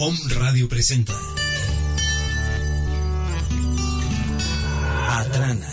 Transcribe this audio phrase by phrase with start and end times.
[0.00, 1.12] Om Radio presenta
[5.08, 5.68] Atrana.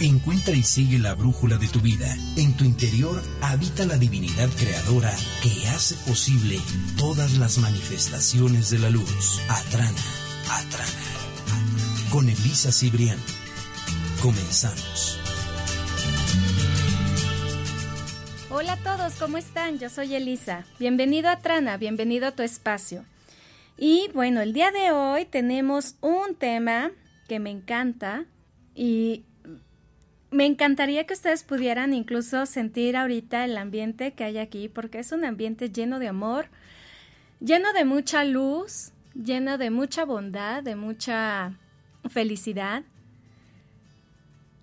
[0.00, 2.06] Encuentra y sigue la brújula de tu vida.
[2.36, 6.60] En tu interior habita la divinidad creadora que hace posible
[6.96, 9.40] todas las manifestaciones de la luz.
[9.48, 10.04] Atrana,
[10.52, 12.10] Atrana.
[12.12, 13.18] Con Elisa Cibrián.
[14.22, 15.18] Comenzamos.
[18.50, 19.80] Hola a todos, ¿cómo están?
[19.80, 20.64] Yo soy Elisa.
[20.78, 23.04] Bienvenido a Trana, bienvenido a tu espacio.
[23.78, 26.90] Y bueno, el día de hoy tenemos un tema
[27.28, 28.24] que me encanta
[28.74, 29.24] y
[30.32, 35.12] me encantaría que ustedes pudieran incluso sentir ahorita el ambiente que hay aquí, porque es
[35.12, 36.48] un ambiente lleno de amor,
[37.40, 41.56] lleno de mucha luz, lleno de mucha bondad, de mucha
[42.10, 42.82] felicidad.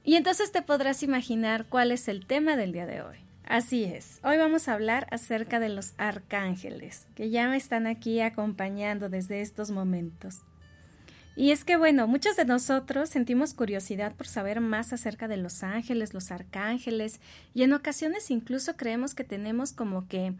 [0.04, 3.25] Y entonces te podrás imaginar cuál es el tema del día de hoy.
[3.48, 8.20] Así es, hoy vamos a hablar acerca de los arcángeles, que ya me están aquí
[8.20, 10.42] acompañando desde estos momentos.
[11.36, 15.62] Y es que, bueno, muchos de nosotros sentimos curiosidad por saber más acerca de los
[15.62, 17.20] ángeles, los arcángeles,
[17.54, 20.34] y en ocasiones incluso creemos que tenemos como que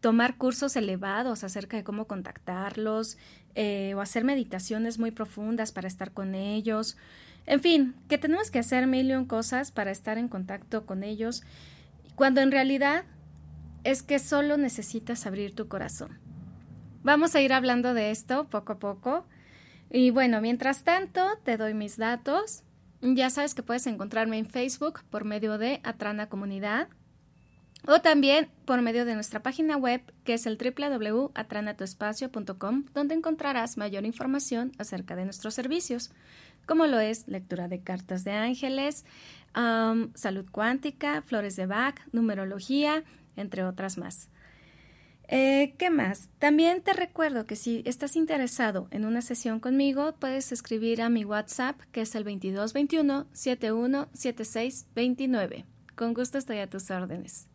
[0.00, 3.18] tomar cursos elevados acerca de cómo contactarlos,
[3.56, 6.96] eh, o hacer meditaciones muy profundas para estar con ellos.
[7.46, 11.42] En fin, que tenemos que hacer mil cosas para estar en contacto con ellos
[12.14, 13.04] cuando en realidad
[13.84, 16.18] es que solo necesitas abrir tu corazón.
[17.02, 19.26] Vamos a ir hablando de esto poco a poco.
[19.90, 22.62] Y bueno, mientras tanto, te doy mis datos.
[23.02, 26.88] Ya sabes que puedes encontrarme en Facebook por medio de Atrana Comunidad
[27.86, 34.06] o también por medio de nuestra página web que es el www.atranatuespacio.com donde encontrarás mayor
[34.06, 36.10] información acerca de nuestros servicios,
[36.66, 39.04] como lo es lectura de cartas de ángeles,
[39.54, 43.04] salud cuántica, flores de Bach, numerología,
[43.36, 44.28] entre otras más.
[45.28, 46.28] Eh, ¿Qué más?
[46.38, 51.24] También te recuerdo que si estás interesado en una sesión conmigo, puedes escribir a mi
[51.24, 55.64] WhatsApp, que es el 2221 717629.
[55.96, 57.48] Con gusto estoy a tus órdenes.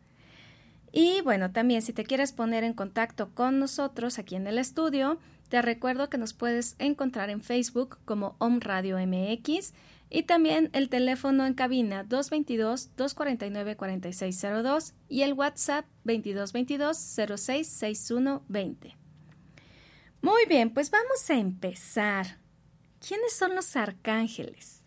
[0.92, 5.20] Y bueno, también si te quieres poner en contacto con nosotros aquí en el estudio,
[5.50, 9.74] te recuerdo que nos puedes encontrar en Facebook como Om Radio MX
[10.08, 18.94] y también el teléfono en cabina 222-249-4602 y el WhatsApp 2222-066120.
[20.22, 22.38] Muy bien, pues vamos a empezar.
[23.04, 24.84] ¿Quiénes son los arcángeles?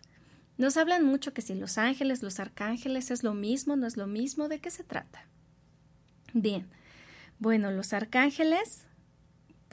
[0.56, 4.06] Nos hablan mucho que si los ángeles, los arcángeles es lo mismo, no es lo
[4.06, 5.26] mismo, ¿de qué se trata?
[6.32, 6.70] Bien,
[7.38, 8.86] bueno, los arcángeles,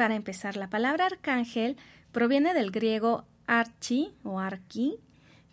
[0.02, 1.78] para empezar, la palabra arcángel
[2.12, 4.98] proviene del griego archi o arqui,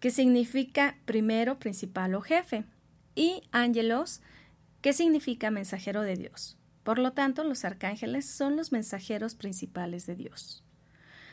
[0.01, 2.65] que significa primero, principal o jefe,
[3.15, 4.23] y ángelos,
[4.81, 6.57] que significa mensajero de Dios.
[6.83, 10.65] Por lo tanto, los arcángeles son los mensajeros principales de Dios.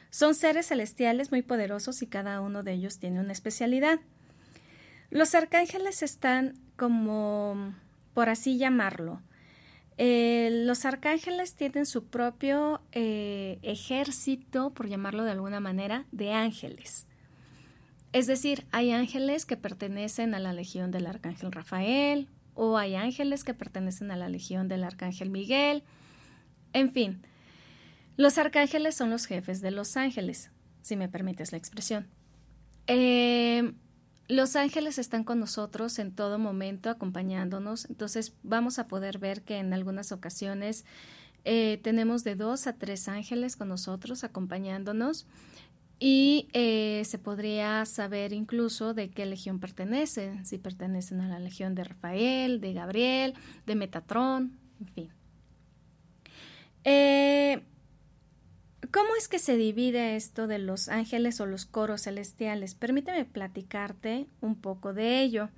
[0.09, 4.01] Son seres celestiales muy poderosos y cada uno de ellos tiene una especialidad.
[5.09, 7.73] Los arcángeles están como,
[8.13, 9.21] por así llamarlo,
[9.97, 17.07] eh, los arcángeles tienen su propio eh, ejército, por llamarlo de alguna manera, de ángeles.
[18.11, 23.43] Es decir, hay ángeles que pertenecen a la legión del arcángel Rafael o hay ángeles
[23.43, 25.83] que pertenecen a la legión del arcángel Miguel.
[26.73, 27.21] En fin,
[28.17, 30.51] los arcángeles son los jefes de los ángeles,
[30.81, 32.07] si me permites la expresión.
[32.87, 33.73] Eh,
[34.27, 37.85] los ángeles están con nosotros en todo momento, acompañándonos.
[37.89, 40.85] Entonces vamos a poder ver que en algunas ocasiones
[41.43, 45.27] eh, tenemos de dos a tres ángeles con nosotros, acompañándonos.
[45.97, 51.73] Y eh, se podría saber incluso de qué legión pertenecen, si pertenecen a la legión
[51.73, 53.33] de Rafael, de Gabriel,
[53.65, 55.09] de Metatrón, en fin.
[56.83, 57.63] Eh,
[58.91, 62.75] ¿Cómo es que se divide esto de los ángeles o los coros celestiales?
[62.75, 65.49] Permíteme platicarte un poco de ello.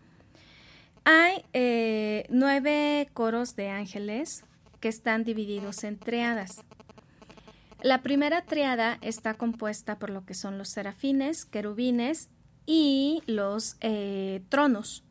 [1.04, 4.44] Hay eh, nueve coros de ángeles
[4.80, 6.64] que están divididos en triadas.
[7.82, 12.30] La primera triada está compuesta por lo que son los serafines, querubines
[12.66, 15.04] y los eh, tronos.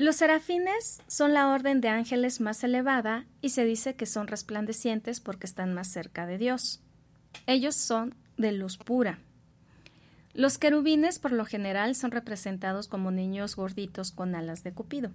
[0.00, 5.20] Los serafines son la orden de ángeles más elevada y se dice que son resplandecientes
[5.20, 6.80] porque están más cerca de Dios.
[7.46, 9.18] Ellos son de luz pura.
[10.32, 15.10] Los querubines por lo general son representados como niños gorditos con alas de Cupido.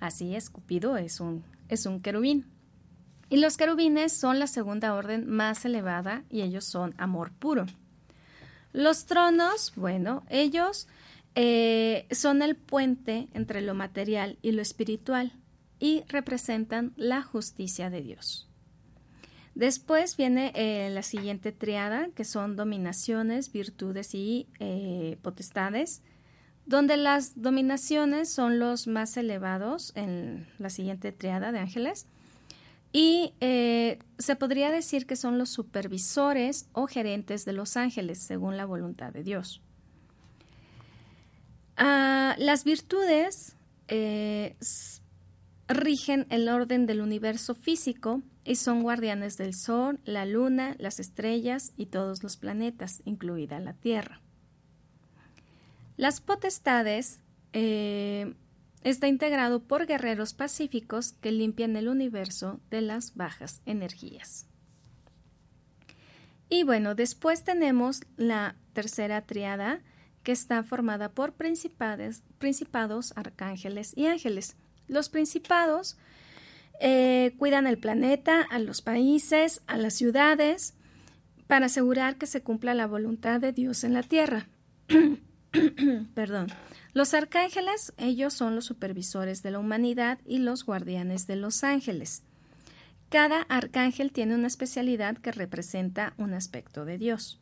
[0.00, 2.46] Así es, Cupido es un, es un querubín.
[3.28, 7.66] Y los querubines son la segunda orden más elevada y ellos son amor puro.
[8.72, 10.88] Los tronos, bueno, ellos
[11.34, 15.32] eh, son el puente entre lo material y lo espiritual
[15.78, 18.48] y representan la justicia de Dios.
[19.54, 26.02] Después viene eh, la siguiente triada, que son dominaciones, virtudes y eh, potestades,
[26.64, 32.06] donde las dominaciones son los más elevados en la siguiente triada de ángeles.
[32.94, 38.66] Y se podría decir que son los supervisores o gerentes de los ángeles, según la
[38.66, 39.62] voluntad de Dios.
[41.84, 43.56] Ah, las virtudes
[45.66, 51.72] rigen el orden del universo físico y son guardianes del Sol, la Luna, las estrellas
[51.76, 54.20] y todos los planetas, incluida la Tierra.
[55.96, 57.18] Las potestades
[57.52, 58.32] eh,
[58.84, 64.46] está integrado por guerreros pacíficos que limpian el universo de las bajas energías.
[66.48, 69.80] Y bueno, después tenemos la tercera triada
[70.22, 74.56] que está formada por principados, arcángeles y ángeles.
[74.88, 75.96] Los principados
[76.80, 80.74] eh, cuidan el planeta, a los países, a las ciudades,
[81.46, 84.48] para asegurar que se cumpla la voluntad de Dios en la tierra.
[86.14, 86.48] Perdón.
[86.94, 92.22] Los arcángeles, ellos son los supervisores de la humanidad y los guardianes de los ángeles.
[93.08, 97.41] Cada arcángel tiene una especialidad que representa un aspecto de Dios.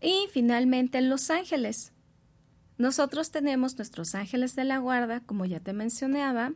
[0.00, 1.92] Y finalmente los ángeles.
[2.78, 6.52] Nosotros tenemos nuestros ángeles de la guarda, como ya te mencionaba,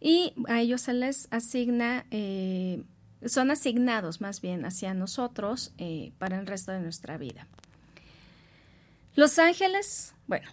[0.00, 2.84] y a ellos se les asigna, eh,
[3.26, 7.48] son asignados más bien hacia nosotros eh, para el resto de nuestra vida.
[9.16, 10.48] Los ángeles, bueno,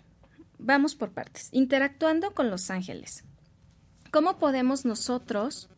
[0.58, 1.50] vamos por partes.
[1.52, 3.24] Interactuando con los ángeles.
[4.10, 5.70] ¿Cómo podemos nosotros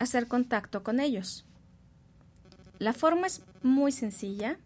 [0.00, 1.44] hacer contacto con ellos?
[2.78, 4.58] La forma es muy sencilla,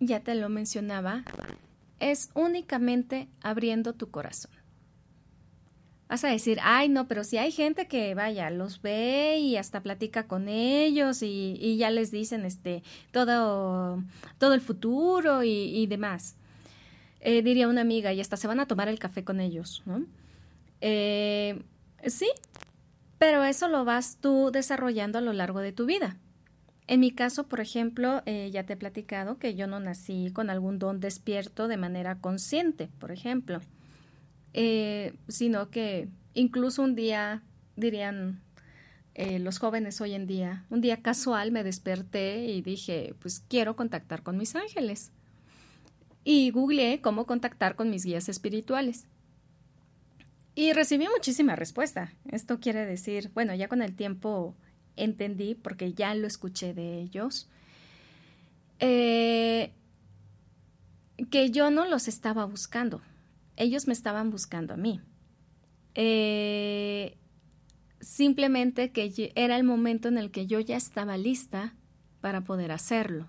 [0.00, 1.24] ya te lo mencionaba,
[2.00, 4.52] es únicamente abriendo tu corazón.
[6.08, 9.82] Vas a decir, ay, no, pero si hay gente que vaya, los ve y hasta
[9.82, 14.02] platica con ellos y, ya les dicen este todo,
[14.38, 16.36] todo el futuro y, demás.
[17.20, 20.04] Eh, diría una amiga, y hasta se van a tomar el café con ellos, ¿no?
[20.82, 21.62] Eh,
[22.06, 22.28] sí,
[23.18, 26.18] pero eso lo vas tú desarrollando a lo largo de tu vida.
[26.86, 30.50] En mi caso, por ejemplo, eh, ya te he platicado que yo no nací con
[30.50, 33.60] algún don despierto de manera consciente, por ejemplo,
[34.52, 37.42] eh, sino que incluso un día,
[37.76, 38.42] dirían
[39.14, 43.76] eh, los jóvenes hoy en día, un día casual me desperté y dije, pues quiero
[43.76, 45.10] contactar con mis ángeles.
[46.22, 49.06] Y googleé cómo contactar con mis guías espirituales.
[50.54, 52.12] Y recibí muchísima respuesta.
[52.30, 54.54] Esto quiere decir, bueno, ya con el tiempo
[54.96, 57.48] entendí, porque ya lo escuché de ellos,
[58.78, 59.72] eh,
[61.30, 63.00] que yo no los estaba buscando,
[63.56, 65.00] ellos me estaban buscando a mí.
[65.94, 67.16] Eh,
[68.00, 71.74] simplemente que era el momento en el que yo ya estaba lista
[72.20, 73.28] para poder hacerlo.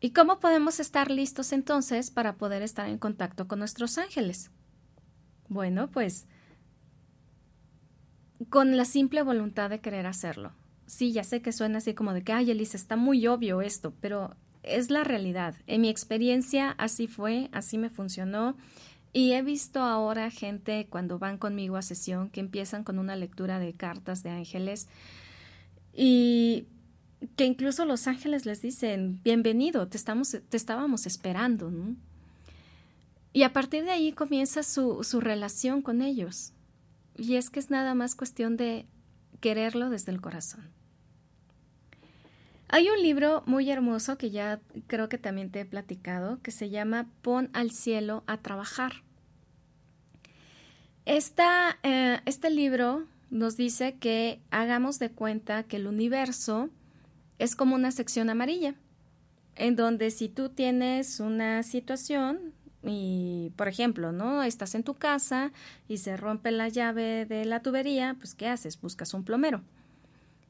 [0.00, 4.50] ¿Y cómo podemos estar listos entonces para poder estar en contacto con nuestros ángeles?
[5.48, 6.26] Bueno, pues
[8.48, 10.52] con la simple voluntad de querer hacerlo.
[10.86, 13.92] Sí, ya sé que suena así como de que, ay, Elisa, está muy obvio esto,
[14.00, 15.54] pero es la realidad.
[15.66, 18.56] En mi experiencia así fue, así me funcionó.
[19.12, 23.58] Y he visto ahora gente cuando van conmigo a sesión que empiezan con una lectura
[23.58, 24.88] de cartas de ángeles
[25.94, 26.66] y
[27.36, 31.72] que incluso los ángeles les dicen, bienvenido, te, estamos, te estábamos esperando.
[33.32, 36.52] Y a partir de ahí comienza su, su relación con ellos.
[37.16, 38.86] Y es que es nada más cuestión de
[39.40, 40.70] quererlo desde el corazón.
[42.68, 46.68] Hay un libro muy hermoso que ya creo que también te he platicado, que se
[46.68, 49.04] llama Pon al cielo a trabajar.
[51.04, 56.68] Eh, este libro nos dice que hagamos de cuenta que el universo
[57.38, 58.74] es como una sección amarilla,
[59.54, 62.52] en donde si tú tienes una situación,
[62.86, 64.42] y, por ejemplo, ¿no?
[64.42, 65.52] Estás en tu casa
[65.88, 68.80] y se rompe la llave de la tubería, pues ¿qué haces?
[68.80, 69.62] Buscas un plomero.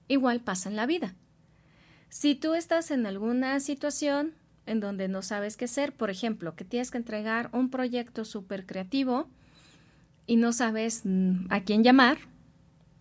[0.09, 1.14] Igual pasa en la vida.
[2.09, 4.35] Si tú estás en alguna situación
[4.66, 8.66] en donde no sabes qué hacer, por ejemplo, que tienes que entregar un proyecto súper
[8.66, 9.28] creativo
[10.26, 12.19] y no sabes mm, a quién llamar,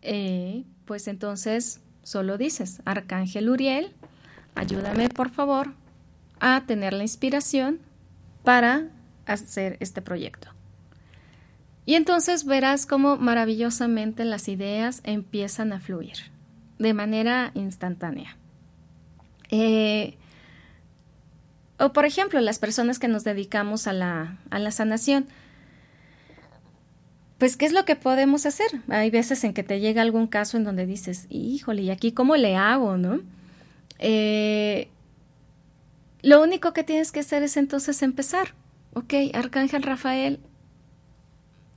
[0.01, 3.92] eh, pues entonces solo dices, Arcángel Uriel,
[4.54, 5.74] ayúdame por favor
[6.39, 7.80] a tener la inspiración
[8.44, 8.89] para
[9.25, 10.50] hacer este proyecto.
[11.86, 16.17] Y entonces verás cómo maravillosamente las ideas empiezan a fluir
[16.79, 18.38] de manera instantánea.
[19.51, 20.17] Eh,
[21.77, 25.27] o por ejemplo, las personas que nos dedicamos a la, a la sanación.
[27.38, 28.67] pues, ¿qué es lo que podemos hacer?
[28.89, 32.36] Hay veces en que te llega algún caso en donde dices, híjole, ¿y aquí cómo
[32.38, 33.20] le hago, no?
[34.00, 34.89] Eh,
[36.22, 38.53] lo único que tienes que hacer es entonces empezar.
[38.98, 40.40] Ok, Arcángel Rafael,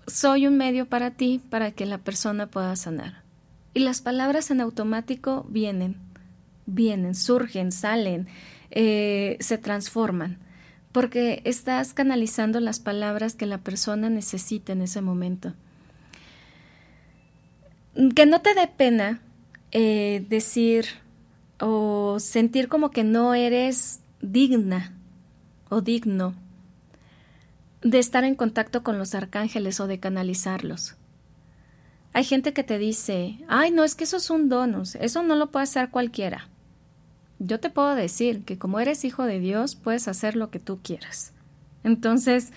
[0.07, 3.25] soy un medio para ti para que la persona pueda sanar.
[3.75, 5.97] Y las palabras en automático vienen,
[6.67, 8.29] vienen, surgen, salen,
[8.71, 10.39] eh, se transforman
[10.93, 15.55] porque estás canalizando las palabras que la persona necesita en ese momento.
[18.15, 19.21] Que no te dé pena
[19.73, 20.87] eh, decir
[21.59, 24.95] o sentir como que no eres digna
[25.69, 26.35] o digno
[27.83, 30.97] de estar en contacto con los arcángeles o de canalizarlos.
[32.13, 35.37] Hay gente que te dice, ay, no, es que eso es un donos, eso no
[35.37, 36.49] lo puede hacer cualquiera
[37.39, 40.81] yo te puedo decir que como eres hijo de Dios, puedes hacer lo que tú
[40.83, 41.33] quieras.
[41.85, 42.53] Entonces,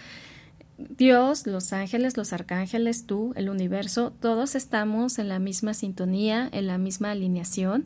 [0.78, 6.68] Dios, los ángeles, los arcángeles, tú, el universo, todos estamos en la misma sintonía, en
[6.68, 7.86] la misma alineación.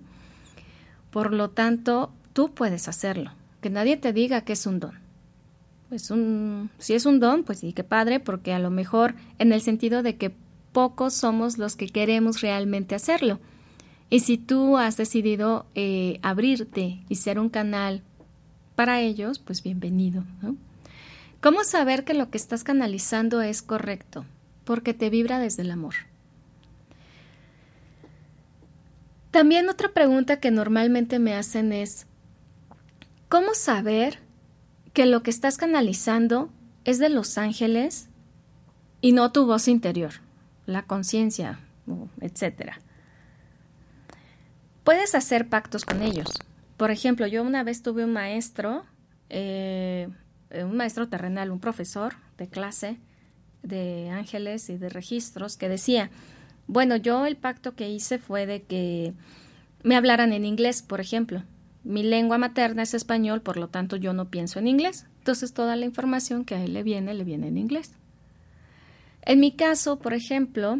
[1.11, 3.31] Por lo tanto, tú puedes hacerlo.
[3.61, 5.04] Que nadie te diga que es un don.
[5.89, 9.51] Pues un, si es un don, pues sí, qué padre, porque a lo mejor en
[9.51, 10.33] el sentido de que
[10.71, 13.39] pocos somos los que queremos realmente hacerlo.
[14.09, 18.01] Y si tú has decidido eh, abrirte y ser un canal
[18.75, 20.23] para ellos, pues bienvenido.
[21.41, 24.25] ¿Cómo saber que lo que estás canalizando es correcto?
[24.63, 25.95] Porque te vibra desde el amor.
[29.31, 32.07] También otra pregunta que normalmente me hacen es,
[33.27, 34.24] ¿cómo saber
[34.95, 36.49] que lo que estás canalizando
[36.85, 38.07] es de los ángeles
[39.01, 40.13] y no tu voz interior,
[40.65, 41.59] la conciencia,
[42.21, 42.79] etcétera?
[44.85, 46.29] Puedes hacer pactos con ellos.
[46.77, 48.85] Por ejemplo, yo una vez tuve un maestro,
[49.29, 50.07] eh,
[50.49, 52.97] un maestro terrenal, un profesor de clase
[53.63, 56.09] de ángeles y de registros que decía,
[56.67, 59.13] bueno, yo el pacto que hice fue de que
[59.83, 61.43] me hablaran en inglés, por ejemplo.
[61.85, 65.05] Mi lengua materna es español, por lo tanto yo no pienso en inglés.
[65.19, 67.91] Entonces toda la información que a él le viene, le viene en inglés.
[69.21, 70.79] En mi caso, por ejemplo,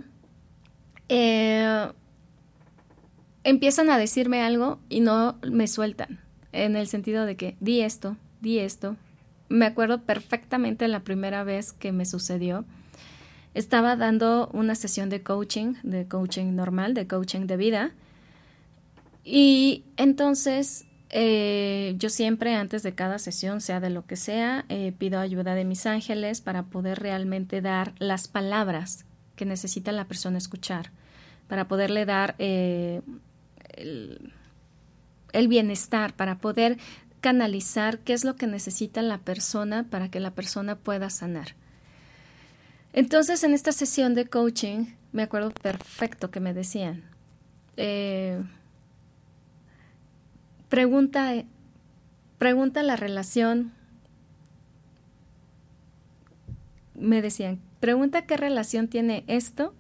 [1.07, 1.91] eh,
[3.43, 6.21] empiezan a decirme algo y no me sueltan,
[6.51, 8.97] en el sentido de que di esto, di esto.
[9.47, 12.65] Me acuerdo perfectamente la primera vez que me sucedió.
[13.53, 17.91] Estaba dando una sesión de coaching, de coaching normal, de coaching de vida.
[19.23, 20.85] Y entonces
[21.17, 25.55] eh, yo siempre antes de cada sesión, sea de lo que sea, eh, pido ayuda
[25.55, 29.05] de mis ángeles para poder realmente dar las palabras
[29.37, 30.91] que necesita la persona escuchar,
[31.47, 33.01] para poderle dar eh,
[33.77, 34.27] el,
[35.47, 36.79] bienestar, para poder
[37.21, 41.55] canalizar qué es lo que necesita la persona para que la persona pueda sanar.
[42.91, 47.05] Entonces, en esta sesión de coaching, me acuerdo perfecto que me decían,
[50.75, 51.31] pregunta,
[52.37, 53.71] pregunta la relación,
[56.95, 59.73] me decían, pregunta qué relación tiene esto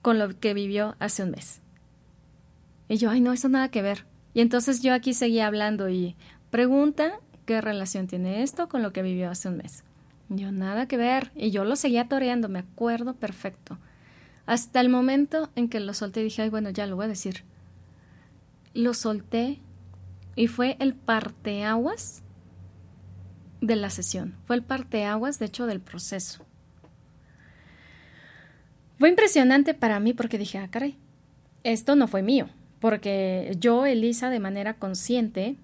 [0.00, 1.60] con lo que vivió hace un mes.
[2.88, 4.06] Y yo, ay, no, eso nada que ver.
[4.32, 6.16] Y entonces yo aquí seguía hablando y
[6.48, 9.84] pregunta qué relación tiene esto con lo que vivió hace un mes.
[10.30, 11.32] yo, nada que ver.
[11.34, 13.76] Y yo lo seguía toreando, me acuerdo perfecto.
[14.46, 17.44] Hasta el momento en que lo solté, dije, ay, bueno, ya lo voy a decir.
[18.74, 19.60] Lo solté
[20.36, 22.22] y fue el parteaguas
[23.60, 24.36] de la sesión.
[24.46, 26.44] Fue el parteaguas, de hecho, del proceso.
[28.98, 30.96] Fue impresionante para mí porque dije, ah, caray,
[31.62, 32.48] esto no fue mío
[32.80, 35.56] porque yo, Elisa, de manera consciente,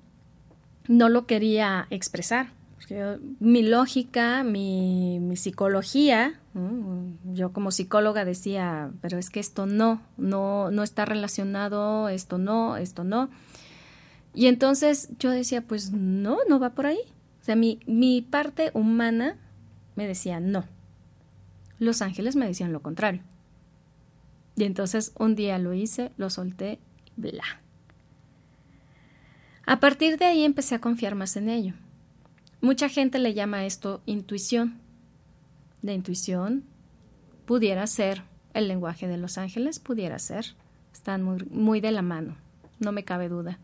[0.87, 2.53] no lo quería expresar.
[3.41, 6.39] mi lógica, mi, psicología,
[7.25, 12.77] yo como psicóloga decía, pero es que esto no, no, no está relacionado, esto no,
[12.77, 13.31] esto no.
[14.35, 17.01] Y entonces yo decía, pues no, no va por ahí.
[17.41, 19.37] O sea, mi, mi parte humana
[19.95, 20.65] me decía no.
[21.79, 23.23] Los ángeles me decían lo contrario.
[24.57, 26.79] Y entonces un día lo hice, lo solté
[27.17, 27.45] bla.
[29.67, 31.75] A partir de ahí empecé a confiar más en ello.
[32.61, 34.81] Mucha gente le llama esto intuición.
[35.83, 36.65] De intuición
[37.45, 38.23] pudiera ser
[38.55, 40.55] el lenguaje de los ángeles, pudiera ser.
[40.93, 42.37] Están muy, muy de la mano,
[42.81, 43.59] no me cabe duda.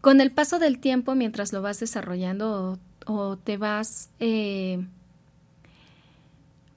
[0.00, 4.84] Con el paso del tiempo, mientras lo vas desarrollando o, te vas, eh,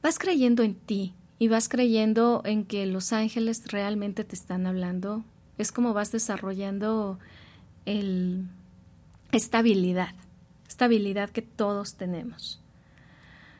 [0.01, 5.23] vas creyendo en ti, y vas creyendo en que los ángeles realmente te están hablando,
[5.57, 7.19] es como vas desarrollando
[7.85, 8.45] el
[9.31, 10.15] estabilidad,
[10.67, 12.61] estabilidad que todos tenemos.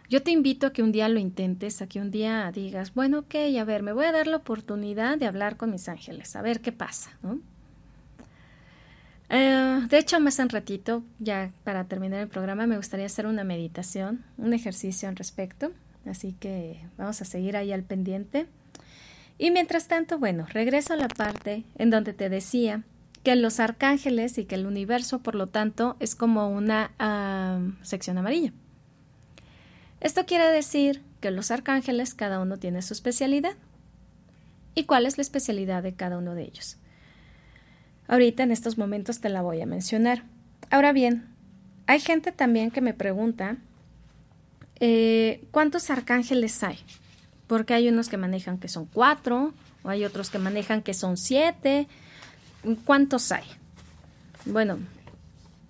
[0.09, 3.19] Yo te invito a que un día lo intentes, a que un día digas, bueno,
[3.19, 6.41] ok, a ver, me voy a dar la oportunidad de hablar con mis ángeles, a
[6.41, 7.39] ver qué pasa, ¿no?
[9.29, 13.43] Eh, de hecho, más en ratito, ya para terminar el programa, me gustaría hacer una
[13.43, 15.71] meditación, un ejercicio al respecto.
[16.05, 18.45] Así que vamos a seguir ahí al pendiente.
[19.38, 22.83] Y mientras tanto, bueno, regreso a la parte en donde te decía
[23.24, 26.91] que los arcángeles y que el universo, por lo tanto, es como una
[27.81, 28.53] sección amarilla.
[30.05, 33.53] Esto quiere decir que los arcángeles, cada uno tiene su especialidad.
[34.75, 36.77] ¿Y cuál es la especialidad de cada uno de ellos?
[38.07, 40.21] Ahorita en estos momentos te la voy a mencionar.
[40.69, 41.25] Ahora bien,
[41.88, 43.57] hay gente también que me pregunta
[44.79, 46.77] eh, cuántos arcángeles hay,
[47.47, 51.17] porque hay unos que manejan que son cuatro, o hay otros que manejan que son
[51.17, 51.88] siete.
[52.85, 53.45] ¿Cuántos hay?
[54.45, 54.77] Bueno,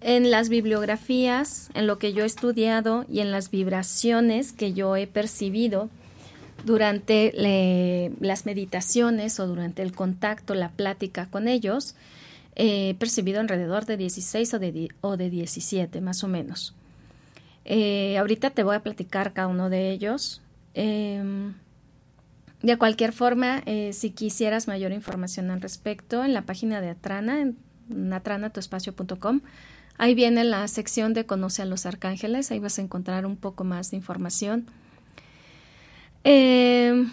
[0.06, 4.96] en las bibliografías, en lo que yo he estudiado y en las vibraciones que yo
[4.96, 5.90] he percibido
[6.64, 11.96] durante las meditaciones o durante el contacto, la plática con ellos,
[12.56, 16.76] he percibido alrededor de 16 o de, o de 17, más o menos.
[17.66, 20.44] Eh, ahorita te voy a platicar cada uno de ellos.
[20.76, 21.56] Em,
[22.62, 27.42] de cualquier forma, eh, si quisieras mayor información al respecto, en la página de Atrana,
[27.42, 29.42] en atranatuespacio.com,
[29.98, 33.64] ahí viene la sección de Conoce a los Arcángeles, ahí vas a encontrar un poco
[33.64, 34.68] más de información.
[36.24, 37.12] Em,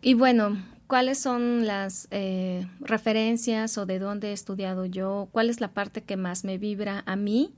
[0.00, 5.60] y bueno, cuáles son las eh, referencias o de dónde he estudiado yo, cuál es
[5.60, 7.52] la parte que más me vibra a mí.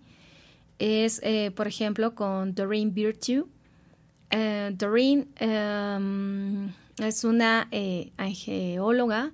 [0.78, 3.46] Es, eh, por ejemplo, con Doreen Virtue.
[4.30, 7.68] Eh, Doreen em, es una
[8.16, 9.32] angeóloga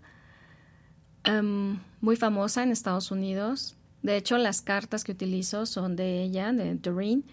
[1.24, 3.76] em, muy famosa en Estados Unidos.
[4.02, 7.24] De hecho, las cartas que utilizo son de ella, de Doreen.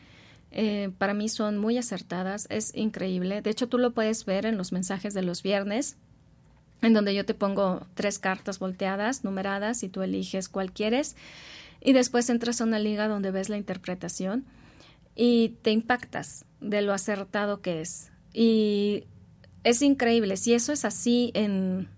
[0.97, 3.41] para mí son muy acertadas, es increíble.
[3.41, 5.97] De hecho, tú lo puedes ver en los mensajes de los viernes
[6.81, 11.15] en donde yo te pongo tres cartas volteadas, numeradas, y tú eliges cuál quieres.
[11.81, 14.45] Y después entras a una liga donde ves la interpretación
[15.15, 18.11] y te impactas de lo acertado que es.
[18.33, 19.05] Y
[19.63, 20.37] es increíble.
[20.37, 21.89] Si eso es así en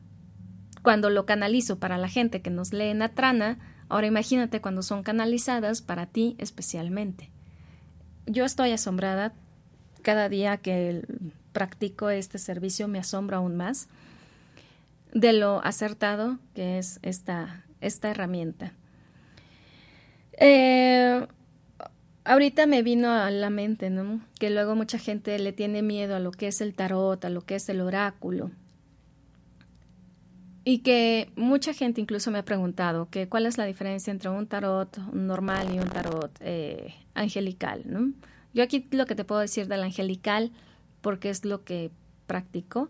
[0.82, 3.60] cuando lo canalizo para la gente que nos lee en Atrana,
[3.92, 7.30] ahora imagínate cuando son canalizadas para ti especialmente.
[8.26, 9.34] Yo estoy asombrada.
[10.02, 11.04] Cada día que
[11.52, 13.88] practico este servicio me asombra aún más
[15.14, 18.74] de lo acertado que es esta, esta herramienta.
[20.40, 21.28] Eh,
[22.24, 23.92] ahorita me vino a la mente.
[24.40, 27.42] Que luego mucha gente le tiene miedo a lo que es el tarot, a lo
[27.42, 28.52] que es el oráculo.
[30.64, 34.46] Y que mucha gente incluso me ha preguntado que cuál es la diferencia entre un
[34.46, 38.14] tarot normal y un tarot eh, angelical, ¿no?
[38.54, 40.52] Yo aquí lo que te puedo decir del angelical,
[41.02, 41.90] porque es lo que
[42.28, 42.90] practico,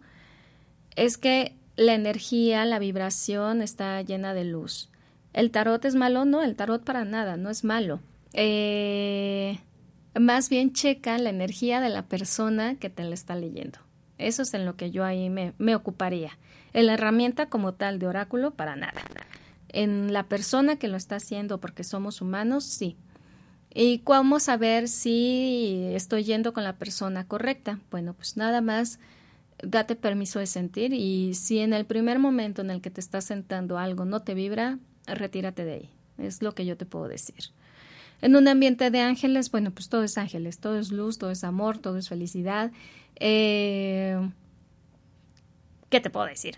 [0.95, 4.89] es que la energía, la vibración está llena de luz.
[5.33, 6.25] ¿El tarot es malo?
[6.25, 8.01] No, el tarot para nada, no es malo.
[8.33, 9.59] Eh,
[10.19, 13.79] más bien checa la energía de la persona que te la está leyendo.
[14.21, 16.37] Eso es en lo que yo ahí me, ocuparía.
[16.73, 19.01] En la herramienta como tal de oráculo, para nada.
[19.69, 22.97] En la persona que lo está haciendo, porque somos humanos, sí.
[23.73, 27.79] ¿Y cómo saber si estoy yendo con la persona correcta?
[27.89, 28.99] Bueno, pues nada más
[29.63, 33.25] date permiso de sentir y si en el primer momento en el que te estás
[33.25, 35.89] sentando algo no te vibra, retírate de ahí.
[36.17, 37.51] Es lo que yo te puedo decir.
[38.21, 41.43] En un ambiente de ángeles, bueno, pues todo es ángeles, todo es luz, todo es
[41.43, 42.71] amor, todo es felicidad.
[43.15, 44.29] Eh,
[45.89, 46.57] ¿Qué te puedo decir?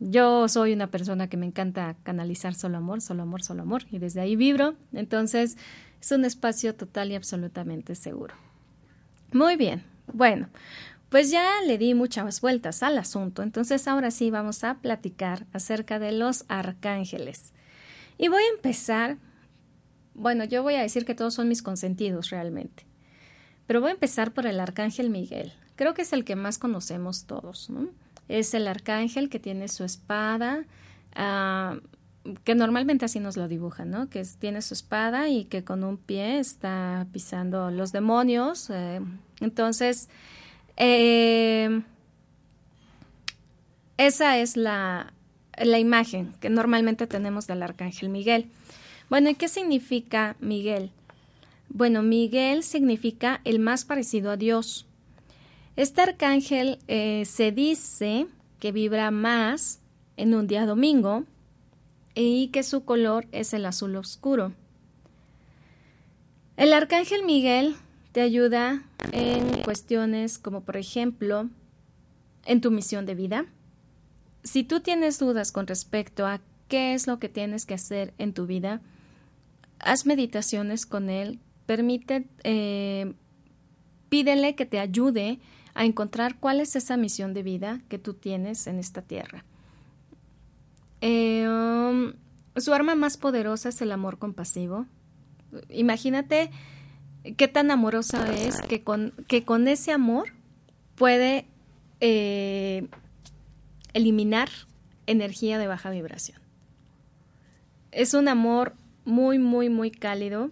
[0.00, 3.98] Yo soy una persona que me encanta canalizar solo amor, solo amor, solo amor, y
[3.98, 4.74] desde ahí vibro.
[4.92, 5.56] Entonces,
[6.00, 8.34] es un espacio total y absolutamente seguro.
[9.32, 9.84] Muy bien.
[10.12, 10.48] Bueno,
[11.08, 15.98] pues ya le di muchas vueltas al asunto, entonces ahora sí vamos a platicar acerca
[15.98, 17.52] de los arcángeles.
[18.18, 19.16] Y voy a empezar,
[20.14, 22.84] bueno, yo voy a decir que todos son mis consentidos realmente,
[23.66, 25.52] pero voy a empezar por el arcángel Miguel.
[25.76, 27.88] Creo que es el que más conocemos todos, ¿no?
[28.28, 30.64] Es el arcángel que tiene su espada,
[31.14, 31.78] ah,
[32.44, 34.08] que normalmente así nos lo dibujan, ¿no?
[34.08, 38.70] Que tiene su espada y que con un pie está pisando los demonios.
[38.70, 39.00] Eh,
[39.40, 40.08] entonces,
[40.76, 41.82] eh,
[43.98, 45.12] esa es la,
[45.58, 48.50] la imagen que normalmente tenemos del arcángel Miguel.
[49.10, 50.90] Bueno, ¿y qué significa Miguel?
[51.68, 54.86] Bueno, Miguel significa el más parecido a Dios.
[55.76, 58.26] Este arcángel eh, se dice
[58.60, 59.80] que vibra más
[60.16, 61.24] en un día domingo
[62.14, 64.52] y que su color es el azul oscuro.
[66.56, 67.74] El arcángel Miguel
[68.12, 71.48] te ayuda en cuestiones como por ejemplo
[72.46, 73.46] en tu misión de vida.
[74.44, 78.32] Si tú tienes dudas con respecto a qué es lo que tienes que hacer en
[78.32, 78.80] tu vida,
[79.84, 83.14] haz meditaciones con él, permite, eh,
[84.08, 85.38] pídele que te ayude
[85.74, 89.44] a encontrar cuál es esa misión de vida que tú tienes en esta tierra.
[91.00, 92.14] Eh, um,
[92.56, 94.86] su arma más poderosa es el amor compasivo.
[95.68, 96.50] Imagínate
[97.36, 100.28] qué tan amorosa es que con, que con ese amor
[100.94, 101.46] puede
[102.00, 102.88] eh,
[103.92, 104.48] eliminar
[105.06, 106.38] energía de baja vibración.
[107.90, 110.50] Es un amor muy, muy, muy cálido,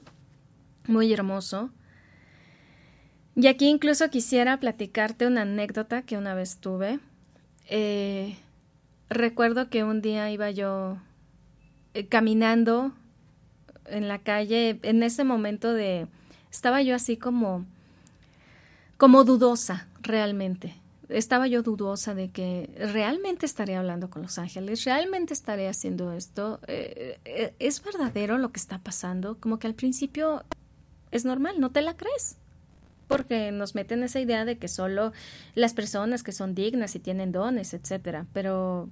[0.87, 1.71] muy hermoso.
[3.35, 7.01] Y aquí incluso quisiera platicarte una anécdota que una vez tuve.
[7.69, 8.37] Eh,
[9.09, 10.99] recuerdo que un día iba yo
[11.95, 12.93] eh, caminando
[13.87, 16.07] en la calle, en ese momento de,
[16.51, 17.65] estaba yo así como,
[18.99, 20.75] como dudosa realmente.
[21.13, 26.61] Estaba yo dudosa de que realmente estaré hablando con los ángeles, realmente estaré haciendo esto.
[26.67, 29.39] Eh, eh, ¿Es verdadero lo que está pasando?
[29.39, 30.45] Como que al principio
[31.11, 32.37] es normal, no te la crees
[33.09, 35.13] porque nos meten esa idea de que solo
[35.55, 38.89] las personas que son dignas y tienen dones, etcétera, pero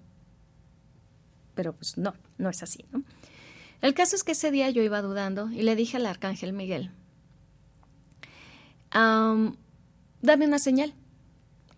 [1.55, 3.03] pero pues no, no es así, ¿no?
[3.81, 6.91] El caso es que ese día yo iba dudando y le dije al arcángel Miguel,
[8.93, 10.93] dame una señal.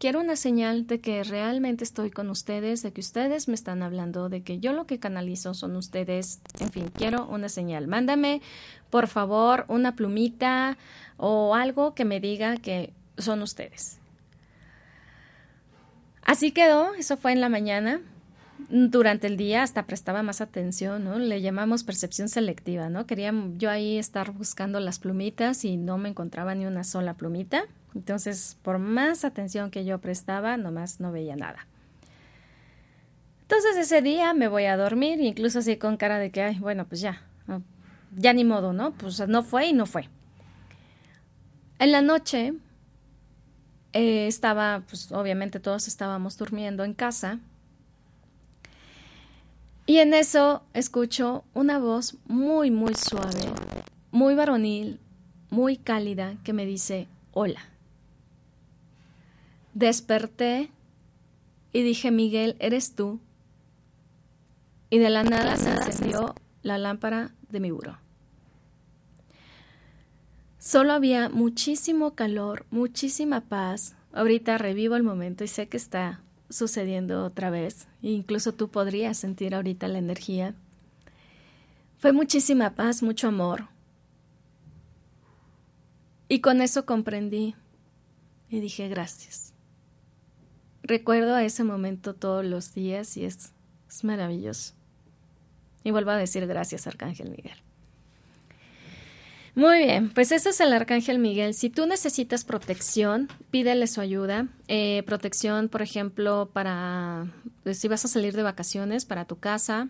[0.02, 4.28] Quiero una señal de que realmente estoy con ustedes, de que ustedes me están hablando,
[4.28, 6.40] de que yo lo que canalizo son ustedes.
[6.58, 7.86] En fin, quiero una señal.
[7.86, 8.42] Mándame,
[8.90, 10.76] por favor, una plumita
[11.18, 14.00] o algo que me diga que son ustedes.
[16.24, 18.00] Así quedó, eso fue en la mañana
[18.68, 21.20] durante el día hasta prestaba más atención, ¿no?
[21.20, 23.06] Le llamamos percepción selectiva, ¿no?
[23.06, 27.66] Quería yo ahí estar buscando las plumitas y no me encontraba ni una sola plumita.
[27.94, 31.66] Entonces, por más atención que yo prestaba, nomás no veía nada.
[33.42, 36.86] Entonces ese día me voy a dormir, incluso así con cara de que, ay, bueno,
[36.86, 37.22] pues ya,
[38.16, 38.92] ya ni modo, ¿no?
[38.92, 40.08] Pues no fue y no fue.
[41.78, 42.54] En la noche
[43.92, 47.40] eh, estaba, pues obviamente todos estábamos durmiendo en casa
[49.84, 53.52] y en eso escucho una voz muy, muy suave,
[54.12, 55.00] muy varonil,
[55.50, 57.71] muy cálida, que me dice, hola.
[59.74, 60.70] Desperté
[61.72, 63.20] y dije, Miguel, ¿eres tú?
[64.90, 67.98] Y de la nada se encendió la lámpara de mi buró.
[70.58, 73.96] Solo había muchísimo calor, muchísima paz.
[74.12, 77.88] Ahorita revivo el momento y sé que está sucediendo otra vez.
[78.02, 80.54] Incluso tú podrías sentir ahorita la energía.
[81.98, 83.68] Fue muchísima paz, mucho amor.
[86.28, 87.54] Y con eso comprendí
[88.48, 89.51] y dije gracias.
[90.82, 93.52] Recuerdo a ese momento todos los días y es,
[94.02, 94.74] maravilloso.
[95.84, 97.56] Y vuelvo a decir gracias, Arcángel Miguel.
[99.54, 101.52] Muy bien, pues ese es el Arcángel Miguel.
[101.52, 104.48] Si tú necesitas protección, pídele su ayuda.
[104.66, 107.26] Eh, protección, por ejemplo, para
[107.62, 109.88] pues, si vas a salir de vacaciones, para tu casa,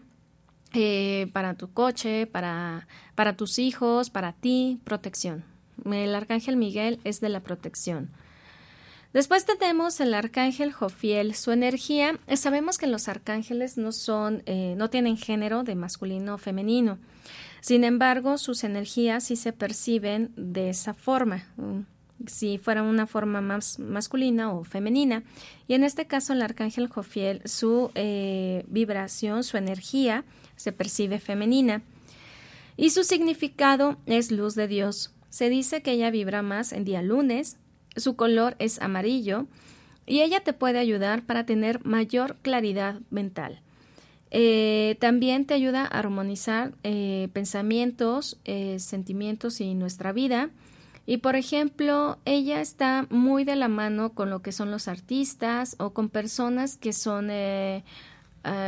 [0.74, 5.44] eh, para tu coche, para, para tus hijos, para ti, protección.
[5.84, 8.10] El Arcángel Miguel es de la protección.
[9.12, 11.34] Después tenemos el arcángel Jofiel.
[11.34, 16.38] Su energía, eh, sabemos que los arcángeles no son, no tienen género de masculino o
[16.38, 16.98] femenino.
[17.62, 21.46] Sin embargo, sus energías sí se perciben de esa forma,
[22.26, 25.22] si fuera una forma más masculina o femenina.
[25.68, 30.24] Y en este caso, el arcángel Jofiel, su eh, vibración, su energía
[30.56, 31.82] se percibe femenina.
[32.76, 35.14] Y su significado es luz de Dios.
[35.30, 37.58] Se dice que ella vibra más en día lunes,
[37.96, 39.46] su color es amarillo
[40.06, 43.60] y ella te puede ayudar para tener mayor claridad mental.
[44.34, 50.48] Eh, también te ayuda a armonizar eh, pensamientos, eh, sentimientos y nuestra vida.
[51.04, 55.76] Y por ejemplo, ella está muy de la mano con lo que son los artistas
[55.78, 57.28] o con personas que son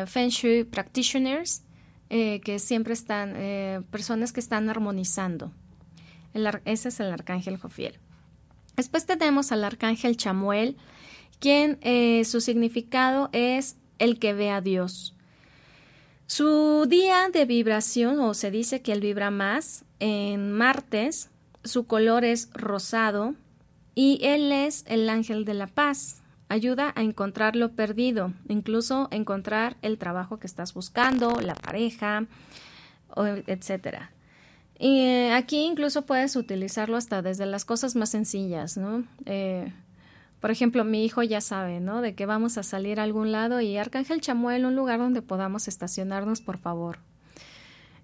[0.07, 1.63] Feng Shui practitioners,
[2.09, 5.53] que siempre están, personas que están armonizando.
[6.65, 8.01] ese es el arcángel Jofiel.
[8.77, 10.77] Después tenemos al arcángel Chamuel,
[11.39, 11.79] quien
[12.25, 15.15] su significado es el que ve a Dios.
[16.27, 21.31] Su día de vibración, o se dice que él vibra más, en martes,
[21.63, 23.35] su color es rosado
[23.95, 26.23] y él es el ángel de la paz.
[26.49, 32.27] Ayuda a encontrar lo perdido, incluso encontrar el trabajo que estás buscando, la pareja,
[33.47, 34.11] etc.
[34.79, 39.05] Y eh, aquí incluso puedes utilizarlo hasta desde las cosas más sencillas, ¿no?
[39.25, 39.73] Eh,
[40.41, 42.03] por ejemplo, mi hijo ya sabe, ¿no?
[42.03, 45.69] De que vamos a salir a algún lado y Arcángel Chamuel, un lugar donde podamos
[45.69, 46.99] estacionarnos, por favor.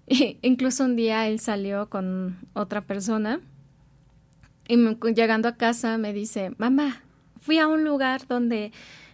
[0.07, 3.39] Y incluso un día él salió con otra persona
[4.67, 4.77] y
[5.13, 7.03] llegando a casa me dice, mamá,
[7.39, 8.71] fui a un lugar donde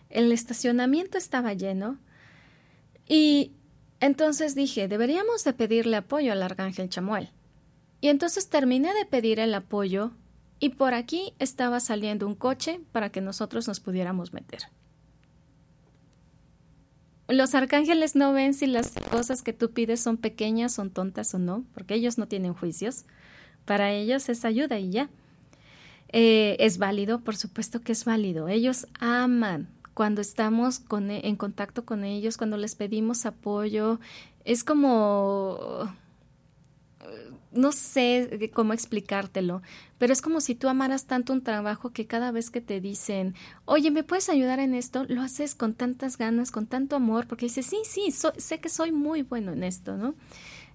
[0.10, 1.98] el estacionamiento estaba lleno
[3.08, 3.54] y
[4.00, 7.32] entonces dije, deberíamos de pedirle apoyo al Arcángel Chamuel.
[8.01, 10.12] Y entonces terminé de pedir el apoyo
[10.60, 14.62] y por aquí estaba saliendo un coche para que nosotros nos pudiéramos meter.
[17.27, 21.39] Los arcángeles no ven si las cosas que tú pides son pequeñas, son tontas o
[21.39, 23.05] no, porque ellos no tienen juicios.
[23.65, 25.10] Para ellos es ayuda y ya.
[26.10, 28.47] Eh, es válido, por supuesto que es válido.
[28.47, 33.99] Ellos aman cuando estamos e, en contacto con ellos, cuando les pedimos apoyo.
[34.45, 35.91] Es como
[37.58, 39.62] no sé cómo explicártelo,
[39.98, 43.36] pero es como si tú amaras tanto un trabajo que cada vez que te dicen,
[43.65, 45.06] oye, ¿me puedes ayudar en esto?
[45.08, 48.91] Lo haces con tantas ganas, con tanto amor, porque dices, sí, sí, sé que soy
[48.91, 50.15] muy bueno en esto, ¿no?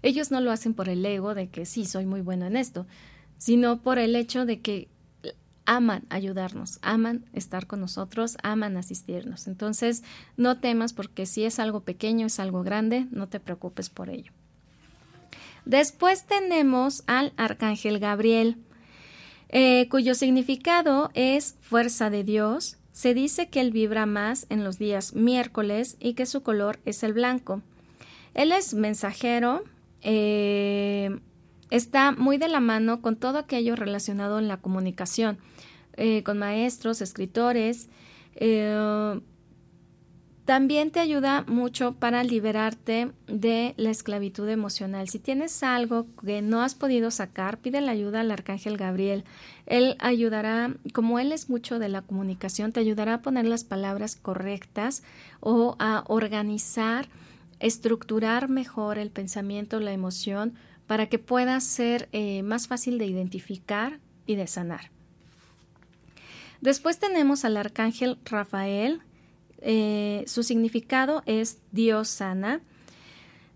[0.03, 2.87] Ellos no lo hacen por el ego de que sí, soy muy bueno en esto,
[3.39, 4.89] sino por el hecho de que
[5.65, 9.47] aman ayudarnos, aman estar con nosotros, aman asistirnos.
[9.47, 10.03] Entonces,
[10.37, 14.33] no temas porque si es algo pequeño, es algo grande, no te preocupes por ello.
[15.65, 18.57] Después tenemos al arcángel Gabriel,
[19.49, 22.79] eh, cuyo significado es fuerza de Dios.
[22.93, 27.03] Se dice que él vibra más en los días miércoles y que su color es
[27.03, 27.63] el blanco.
[28.35, 29.63] Él es mensajero,
[30.01, 31.21] eh,
[31.71, 35.39] está muy de la mano con todo aquello relacionado en la comunicación,
[35.97, 37.89] eh, con maestros, escritores,
[40.45, 45.09] también te ayuda mucho para liberarte de la esclavitud emocional.
[45.09, 49.25] Si tienes algo que no has podido sacar, pide la ayuda al arcángel Gabriel.
[49.67, 54.17] Él ayudará, como él es mucho de la comunicación, te ayudará a poner las palabras
[54.17, 55.05] correctas
[55.39, 57.09] o a organizar,
[57.61, 60.55] estructurar mejor el pensamiento, la emoción,
[60.89, 64.91] para que pueda ser eh, más fácil de identificar y de sanar.
[66.61, 69.03] Después tenemos al arcángel Rafael,
[69.63, 72.61] eh, su significado es Dios sana.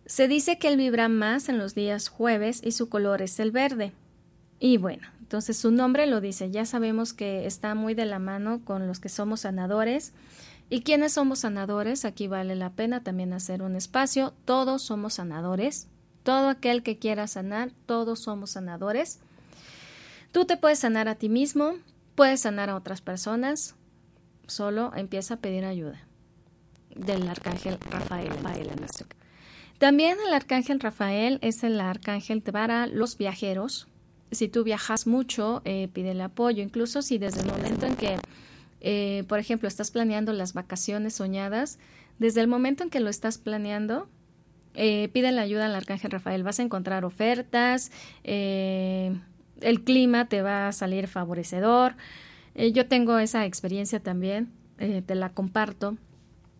[0.06, 3.50] Se dice que él vibra más en los días jueves y su color es el
[3.50, 3.92] verde.
[4.60, 8.60] Y bueno, entonces su nombre lo dice, ya sabemos que está muy de la mano
[8.64, 10.12] con los que somos sanadores.
[10.70, 12.04] ¿Y quiénes somos sanadores?
[12.04, 14.32] Aquí vale la pena también hacer un espacio.
[14.44, 15.88] Todos somos sanadores.
[16.22, 19.20] Todo aquel que quiera sanar, todos somos sanadores.
[20.32, 21.74] Tú te puedes sanar a ti mismo,
[22.14, 23.76] puedes sanar a otras personas,
[24.46, 26.00] solo empieza a pedir ayuda
[26.94, 28.32] del arcángel Rafael.
[29.78, 33.88] También el arcángel Rafael es el arcángel para los viajeros.
[34.30, 36.62] Si tú viajas mucho, eh, pídele apoyo.
[36.62, 38.16] Incluso si desde el momento en que,
[38.80, 41.78] eh, por ejemplo, estás planeando las vacaciones soñadas,
[42.18, 44.08] desde el momento en que lo estás planeando,
[44.76, 46.42] eh, pide la ayuda al arcángel Rafael.
[46.42, 47.90] Vas a encontrar ofertas,
[48.24, 49.14] eh,
[49.60, 51.96] el clima te va a salir favorecedor.
[52.56, 55.98] Eh, yo tengo esa experiencia también, eh, te la comparto,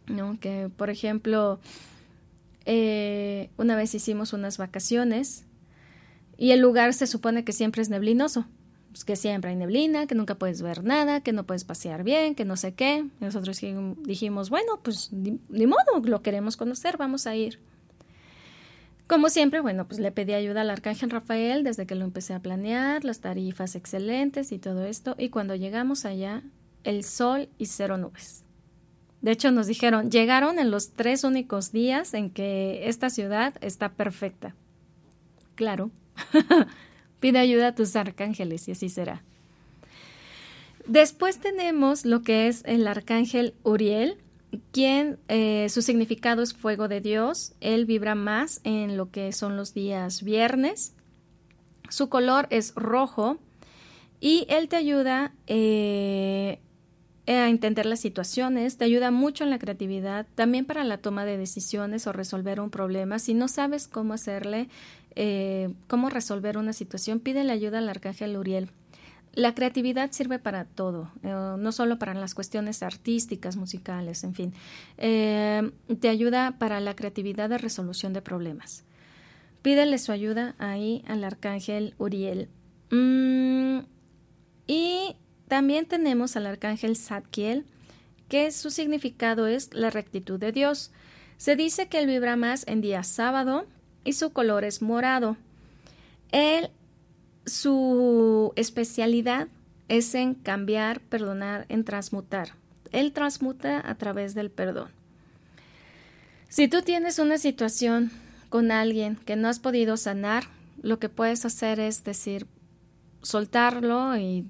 [0.07, 0.39] ¿no?
[0.39, 1.59] Que, por ejemplo,
[2.67, 5.47] eh, una vez hicimos unas vacaciones
[6.37, 8.47] y el lugar se supone que siempre es neblinoso,
[8.91, 12.35] pues que siempre hay neblina, que nunca puedes ver nada, que no puedes pasear bien,
[12.35, 13.07] que no sé qué.
[13.21, 13.59] Nosotros
[14.05, 17.59] dijimos, bueno, pues ni modo, lo queremos conocer, vamos a ir.
[19.07, 22.41] Como siempre, bueno, pues le pedí ayuda al arcángel Rafael desde que lo empecé a
[22.41, 26.43] planear, las tarifas excelentes y todo esto, y cuando llegamos allá,
[26.83, 28.45] el sol y cero nubes.
[29.21, 33.93] De hecho, nos dijeron, llegaron en los tres únicos días en que esta ciudad está
[33.93, 34.55] perfecta.
[35.55, 35.91] Claro,
[37.21, 39.23] pide ayuda a tus arcángeles y así será.
[40.87, 44.19] Después tenemos lo que es el arcángel Uriel,
[44.73, 47.55] quien eh, su significado es fuego de Dios.
[47.61, 50.95] Él vibra más en lo que son los días viernes.
[51.89, 53.39] Su color es rojo
[54.21, 56.59] y él te ayuda eh,
[57.27, 61.37] a entender las situaciones, te ayuda mucho en la creatividad, también para la toma de
[61.37, 63.19] decisiones o resolver un problema.
[63.19, 64.69] Si no sabes cómo hacerle,
[65.15, 68.71] eh, cómo resolver una situación, pide la ayuda al arcángel Uriel.
[69.37, 74.55] La creatividad sirve para todo, eh, no solo para las cuestiones artísticas, musicales, en fin.
[74.97, 75.71] Eh,
[76.01, 78.85] te ayuda para la creatividad de resolución de problemas.
[79.61, 82.49] Pídele su ayuda ahí al arcángel Uriel.
[82.91, 83.81] Mm,
[84.67, 85.17] y
[85.49, 87.67] también tenemos al arcángel Zadkiel,
[88.31, 90.93] que su significado es la rectitud de Dios.
[91.37, 93.67] Se dice que él vibra más en día sábado
[94.03, 95.37] y su color es morado.
[96.33, 96.71] Él,
[97.47, 99.49] su especialidad
[99.89, 102.51] es en cambiar, perdonar, en transmutar.
[102.93, 104.91] Él transmuta a través del perdón.
[106.49, 108.11] Si tú tienes una situación
[108.49, 110.45] con alguien que no has podido sanar,
[110.83, 112.47] lo que puedes hacer es decir,
[113.23, 114.47] soltarlo y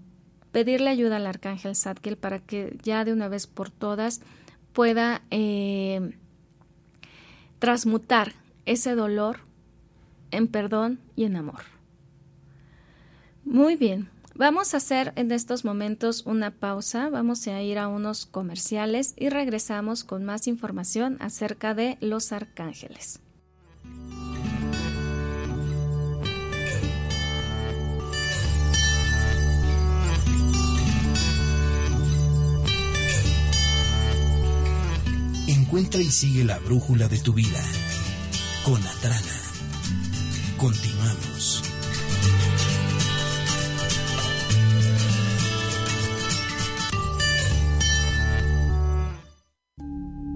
[0.52, 4.20] pedirle ayuda al arcángel Zadkiel para que ya de una vez por todas
[4.72, 6.16] pueda eh,
[7.59, 8.35] transmutar
[8.66, 9.40] ese dolor
[10.30, 11.75] en perdón y en amor.
[13.46, 18.26] Muy bien, vamos a hacer en estos momentos una pausa, vamos a ir a unos
[18.26, 23.20] comerciales y regresamos con más información acerca de los arcángeles.
[35.46, 37.62] Encuentra y sigue la brújula de tu vida
[38.64, 39.40] con Atrana.
[40.56, 41.65] Continuamos.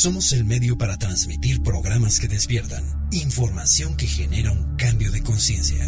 [0.00, 5.84] Somos el medio para transmitir programas que despiertan, información que genera un cambio de conciencia.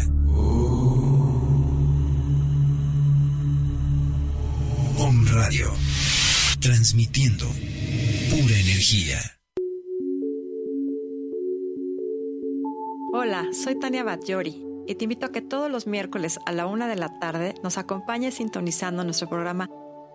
[4.97, 5.71] Om Radio.
[6.59, 7.45] Transmitiendo
[8.31, 9.17] pura energía.
[13.13, 16.89] Hola, soy Tania Batllori y te invito a que todos los miércoles a la una
[16.89, 19.69] de la tarde nos acompañes sintonizando nuestro programa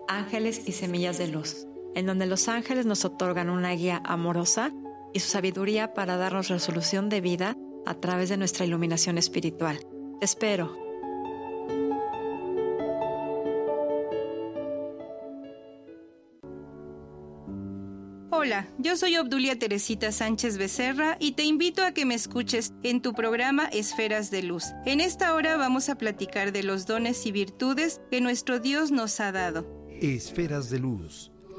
[0.07, 4.71] Ángeles y Semillas de Luz, en donde los ángeles nos otorgan una guía amorosa
[5.15, 7.57] y su sabiduría para darnos resolución de vida
[7.87, 9.81] a través de nuestra iluminación espiritual.
[10.21, 10.77] Te espero.
[18.31, 23.01] Hola, yo soy Obdulia Teresita Sánchez Becerra y te invito a que me escuches en
[23.01, 24.65] tu programa Esferas de Luz.
[24.85, 29.19] En esta hora vamos a platicar de los dones y virtudes que nuestro Dios nos
[29.21, 29.67] ha dado.
[30.03, 31.33] Esferas de Luz,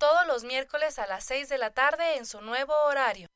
[0.00, 3.28] todos los miércoles a las 6 de la tarde en su nuevo horario.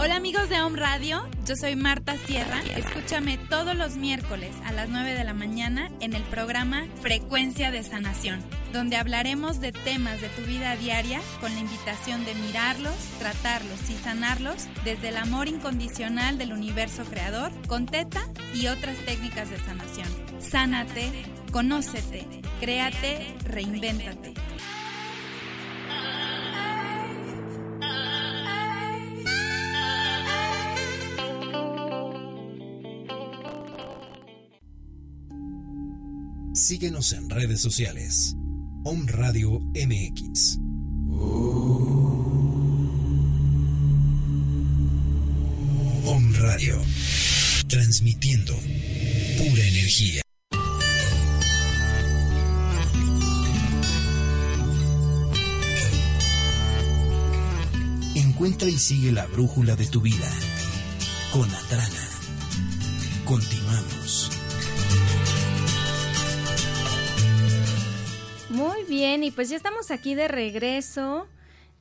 [0.00, 2.60] Hola amigos de Home Radio, yo soy Marta Sierra.
[2.76, 7.84] Escúchame todos los miércoles a las 9 de la mañana en el programa Frecuencia de
[7.84, 8.40] Sanación,
[8.72, 13.94] donde hablaremos de temas de tu vida diaria con la invitación de mirarlos, tratarlos y
[13.94, 18.22] sanarlos desde el amor incondicional del universo creador, con teta
[18.54, 20.08] y otras técnicas de sanación.
[20.40, 21.10] Sánate,
[21.52, 22.26] conócete,
[22.60, 24.34] créate, reinvéntate.
[36.52, 38.34] Síguenos en redes sociales.
[38.84, 40.58] Om Radio MX.
[46.04, 46.76] Om Radio.
[47.68, 48.54] Transmitiendo
[49.38, 50.27] pura energía.
[58.48, 60.26] Encuentra y sigue la brújula de tu vida
[61.34, 62.08] con Atrana.
[63.26, 64.30] Continuamos.
[68.48, 71.26] Muy bien, y pues ya estamos aquí de regreso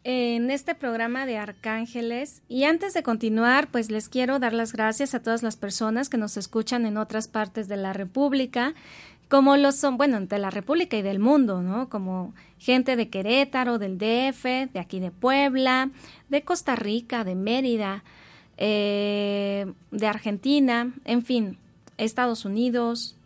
[0.04, 5.14] en este programa de Arcángeles y antes de continuar, pues les quiero dar las gracias
[5.14, 8.74] a todas las personas que nos escuchan en otras partes de la República,
[9.30, 11.90] como lo son, bueno, de la República y del mundo, ¿no?
[11.90, 15.92] Como gente de Querétaro, del DF, de aquí de Puebla,
[16.30, 18.04] de Costa Rica, de Mérida,
[18.58, 21.58] eh, de Argentina, en fin,
[21.98, 23.18] Estados Unidos,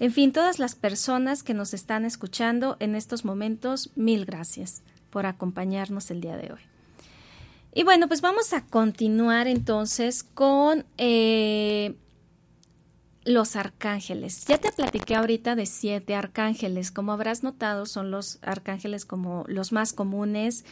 [0.00, 5.24] en fin, todas las personas que nos están escuchando en estos momentos, mil gracias por
[5.24, 6.60] acompañarnos el día de hoy.
[7.72, 11.94] Y bueno, pues vamos a continuar entonces con eh,
[13.24, 14.44] los arcángeles.
[14.46, 16.90] Ya te platiqué ahorita de siete arcángeles.
[16.90, 20.64] Como habrás notado, son los arcángeles como los más comunes,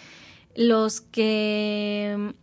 [0.54, 2.34] los que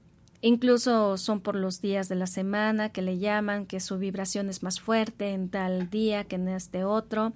[0.41, 4.63] incluso son por los días de la semana que le llaman, que su vibración es
[4.63, 7.33] más fuerte en tal día que en este otro.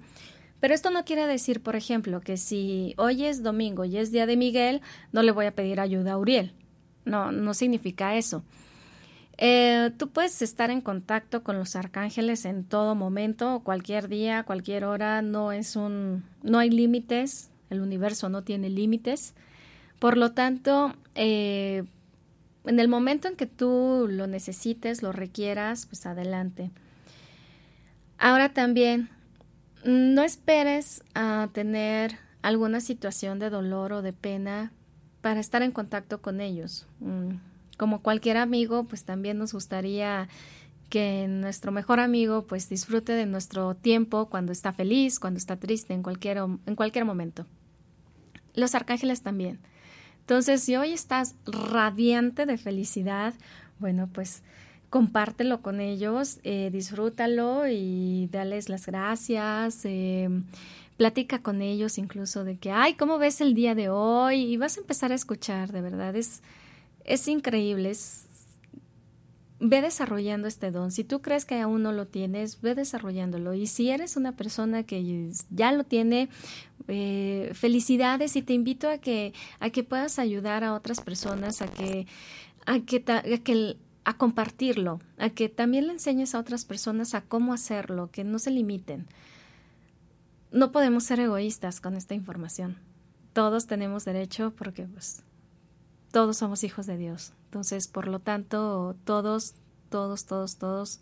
[0.60, 4.26] Pero esto no quiere decir, por ejemplo, que si hoy es domingo y es día
[4.26, 4.80] de Miguel,
[5.12, 6.54] no le voy a pedir ayuda a Uriel.
[7.04, 8.42] No, no significa eso.
[9.46, 14.86] Eh, tú puedes estar en contacto con los arcángeles en todo momento, cualquier día, cualquier
[14.86, 15.20] hora.
[15.20, 17.50] No es un, no hay límites.
[17.68, 19.34] El universo no tiene límites.
[19.98, 21.84] Por lo tanto, eh,
[22.64, 26.70] en el momento en que tú lo necesites, lo requieras, pues adelante.
[28.16, 29.10] Ahora también
[29.84, 34.72] no esperes a tener alguna situación de dolor o de pena
[35.20, 36.86] para estar en contacto con ellos.
[37.00, 37.34] Mm,
[37.76, 40.28] como cualquier amigo, pues también nos gustaría
[40.88, 45.94] que nuestro mejor amigo pues disfrute de nuestro tiempo cuando está feliz, cuando está triste,
[45.94, 47.46] en cualquier, en cualquier momento.
[48.54, 49.58] Los arcángeles también.
[50.20, 53.34] Entonces, si hoy estás radiante de felicidad,
[53.78, 54.42] bueno, pues
[54.88, 59.84] compártelo con ellos, eh, disfrútalo y dales las gracias.
[59.84, 60.28] Eh,
[60.96, 64.42] platica con ellos incluso de que, ay, ¿cómo ves el día de hoy?
[64.42, 66.42] Y vas a empezar a escuchar, de verdad, es,
[67.04, 67.92] es increíble,
[69.60, 70.90] ve desarrollando este don.
[70.90, 73.54] Si tú crees que aún no lo tienes, ve desarrollándolo.
[73.54, 76.28] Y si eres una persona que ya lo tiene,
[76.88, 81.68] eh, felicidades y te invito a que, a que puedas ayudar a otras personas, a
[81.68, 82.06] que,
[82.66, 87.22] a que, a que a compartirlo, a que también le enseñes a otras personas a
[87.22, 89.06] cómo hacerlo, que no se limiten.
[90.52, 92.76] No podemos ser egoístas con esta información.
[93.32, 95.24] Todos tenemos derecho porque pues
[96.14, 97.32] todos somos hijos de Dios.
[97.46, 99.54] Entonces, por lo tanto, todos,
[99.90, 101.00] todos, todos, todos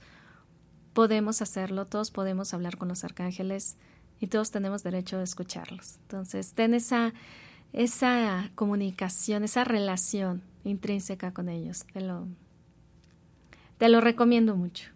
[0.95, 3.77] podemos hacerlo, todos podemos hablar con los arcángeles
[4.21, 5.97] y todos tenemos derecho a escucharlos.
[6.05, 7.13] Entonces, ten esa,
[7.75, 11.85] esa comunicación, esa relación intrínseca con ellos.
[11.93, 12.27] Te lo,
[13.77, 14.89] te lo recomiendo mucho.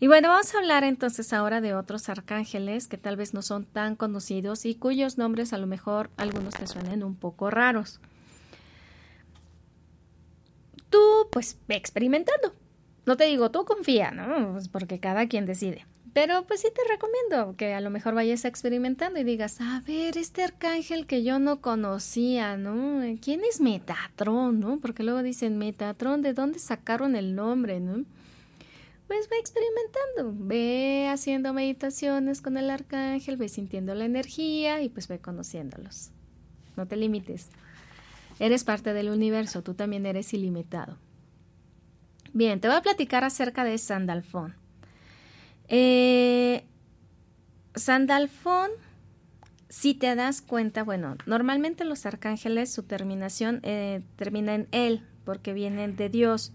[0.00, 3.66] Y bueno, vamos a hablar entonces ahora de otros arcángeles que tal vez no son
[3.66, 8.00] tan conocidos y cuyos nombres a lo mejor algunos te suenen un poco raros.
[10.92, 12.54] Tú, pues, experimentando.
[13.06, 14.52] No te digo, tú confía, ¿no?
[14.52, 15.86] Pues porque cada quien decide.
[16.12, 20.18] Pero pues sí te recomiendo que a lo mejor vayas experimentando y digas, a ver,
[20.18, 23.00] este arcángel que yo no conocía, ¿no?
[23.22, 24.78] ¿Quién es Metatron, no?
[24.78, 28.04] Porque luego dicen, Metatron, ¿de dónde sacaron el nombre, no?
[29.06, 35.08] Pues ve experimentando, ve haciendo meditaciones con el arcángel, ve sintiendo la energía y pues
[35.08, 36.10] ve conociéndolos.
[36.76, 37.48] No te limites.
[38.42, 40.98] Eres parte del universo, tú también eres ilimitado.
[42.32, 44.56] Bien, te voy a platicar acerca de Sandalfón.
[45.68, 46.64] Eh,
[47.76, 48.72] Sandalfón,
[49.68, 55.52] si te das cuenta, bueno, normalmente los arcángeles su terminación eh, termina en él, porque
[55.52, 56.50] vienen de Dios,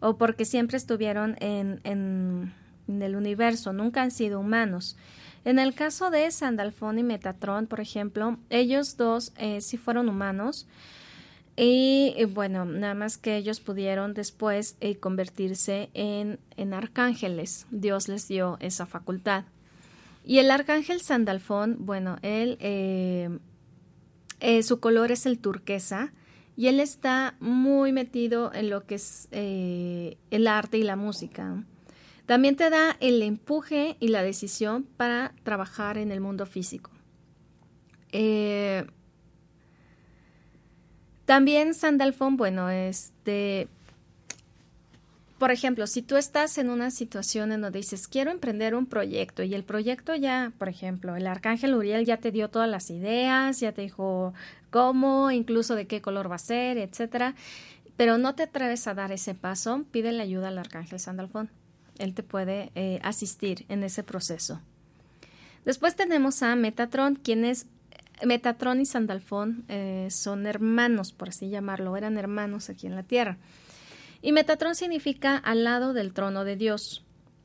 [0.00, 2.52] o porque siempre estuvieron en, en,
[2.88, 4.96] el universo, nunca han sido humanos.
[5.44, 10.66] En el caso de Sandalfón y Metatron, por ejemplo, ellos dos eh, sí fueron humanos,
[11.56, 17.66] y eh, bueno, nada más que ellos pudieron después eh, convertirse en, en, arcángeles.
[17.70, 19.44] Dios les dio esa facultad.
[20.24, 23.38] Y el arcángel Sandalfón, bueno, él, eh,
[24.62, 26.12] su color es el turquesa
[26.56, 31.62] y él está muy metido en lo que es el arte y la música.
[32.26, 36.90] También te da el empuje y la decisión para trabajar en el mundo físico.
[41.26, 43.68] También Sandalfón, bueno, este,
[45.38, 49.42] por ejemplo, si tú estás en una situación en donde dices, quiero emprender un proyecto
[49.42, 53.60] y el proyecto ya, por ejemplo, el arcángel Uriel ya te dio todas las ideas,
[53.60, 54.34] ya te dijo
[54.70, 57.34] cómo, incluso de qué color va a ser, etcétera,
[57.96, 61.50] pero no te atreves a dar ese paso, pídele ayuda al arcángel Sandalfón.
[61.98, 64.60] Él te puede eh, asistir en ese proceso.
[65.64, 67.66] Después tenemos a Metatron, quien es
[68.24, 73.38] Metatrón y Sandalfón eh, son hermanos, por así llamarlo, eran hermanos aquí en la tierra.
[74.22, 77.04] Y Metatrón significa al lado del trono de Dios.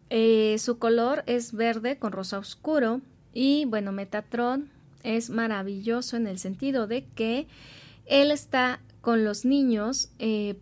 [0.09, 3.01] Eh, su color es verde con rosa oscuro
[3.34, 4.70] y bueno, Metatrón
[5.03, 7.47] es maravilloso en el sentido de que
[8.05, 10.57] él está con los niños eh,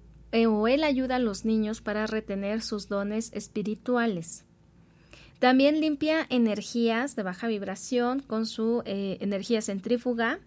[0.47, 4.46] o él ayuda a los niños para retener sus dones espirituales.
[5.39, 10.39] También limpia energías de baja vibración con su eh, energía centrífuga.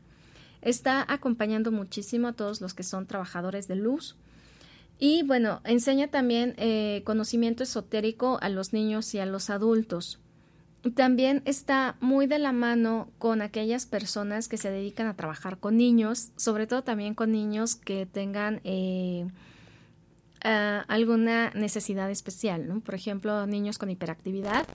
[0.63, 4.17] Está acompañando muchísimo a todos los que son trabajadores de luz.
[4.99, 10.19] Y bueno, enseña también eh, conocimiento esotérico a los niños y a los adultos.
[10.95, 15.77] También está muy de la mano con aquellas personas que se dedican a trabajar con
[15.77, 19.27] niños, sobre todo también con niños que tengan eh,
[20.43, 22.81] alguna necesidad especial.
[22.85, 24.67] Por ejemplo, niños con hiperactividad.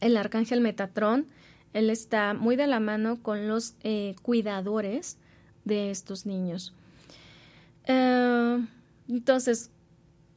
[0.00, 1.26] El arcángel Metatrón,
[1.72, 5.18] él está muy de la mano con los eh, cuidadores
[5.64, 6.74] de estos niños.
[7.86, 8.66] Eh,
[9.08, 9.70] entonces,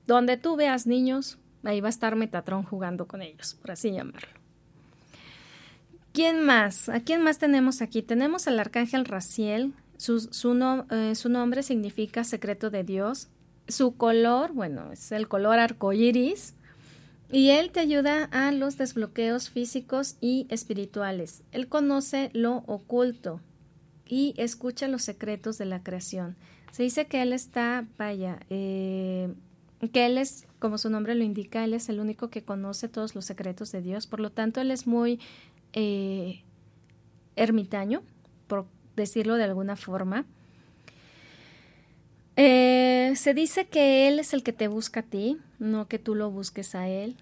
[0.05, 4.29] donde tú veas niños, ahí va a estar Metatrón jugando con ellos, por así llamarlo.
[6.11, 6.89] ¿Quién más?
[6.89, 8.03] ¿A quién más tenemos aquí?
[8.03, 9.73] Tenemos al arcángel Raciel.
[9.97, 13.29] Su, su, eh, su nombre significa secreto de Dios.
[13.67, 16.55] Su color, bueno, es el color arcoíris.
[17.31, 21.41] Y él te ayuda a los desbloqueos físicos y espirituales.
[21.51, 23.41] Él conoce lo oculto
[24.05, 26.35] y escucha los secretos de la creación.
[26.71, 29.33] Se dice que él está, vaya, eh,
[29.91, 33.15] que él es, como su nombre lo indica, él es el único que conoce todos
[33.15, 34.07] los secretos de Dios.
[34.07, 35.19] Por lo tanto, él es muy
[35.73, 36.43] eh,
[37.35, 38.03] ermitaño,
[38.47, 40.25] por decirlo de alguna forma.
[42.35, 46.15] Eh, se dice que Él es el que te busca a ti, no que tú
[46.15, 47.15] lo busques a Él.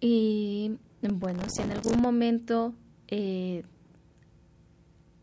[0.00, 2.74] Y bueno, si en algún momento
[3.08, 3.64] eh,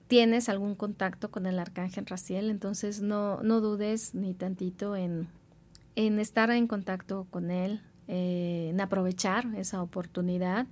[0.08, 5.28] tienes algún contacto con el arcángel Raciel, entonces no, no dudes ni tantito en,
[5.96, 10.68] en estar en contacto con Él, eh, en aprovechar esa oportunidad.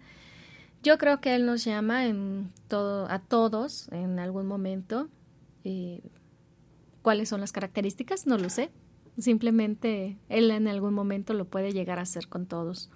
[0.83, 5.09] Yo creo que Él nos llama a todos en algún momento.
[7.05, 8.25] ¿Cuáles son las características?
[8.25, 8.71] No lo sé.
[9.19, 12.89] Simplemente él en algún momento lo puede llegar a hacer con todos.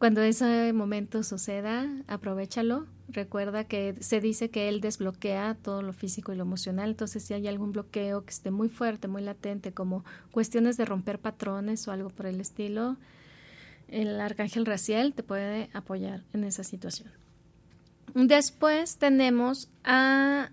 [0.00, 2.88] Cuando ese momento suceda, aprovechalo.
[3.06, 6.90] Recuerda que se dice que él desbloquea todo lo físico y lo emocional.
[6.90, 11.20] Entonces, si hay algún bloqueo que esté muy fuerte, muy latente, como cuestiones de romper
[11.20, 12.96] patrones o algo por el estilo,
[13.86, 17.12] el arcángel Raciel te puede apoyar en esa situación.
[18.14, 20.50] Después tenemos al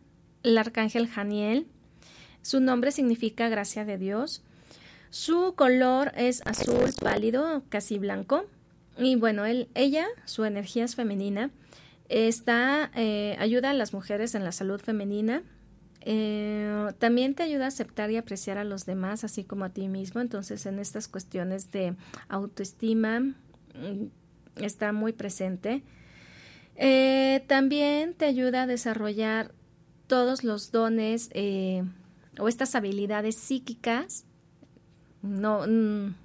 [0.56, 1.66] arcángel Janiel,
[2.44, 4.44] su nombre significa gracia de Dios.
[5.10, 8.46] Su color es azul pálido, casi blanco.
[8.98, 11.52] Y bueno, él, ella, su energía es femenina.
[12.10, 15.42] Está, eh, ayuda a las mujeres en la salud femenina.
[16.02, 19.88] Eh, también te ayuda a aceptar y apreciar a los demás, así como a ti
[19.88, 20.20] mismo.
[20.20, 21.96] Entonces, en estas cuestiones de
[22.28, 24.08] autoestima, mm,
[24.58, 25.82] está muy presente.
[26.76, 29.54] Eh, también te ayuda a desarrollar
[30.08, 31.30] todos los dones
[32.40, 34.26] o estas habilidades psíquicas,
[35.22, 36.16] no, mm,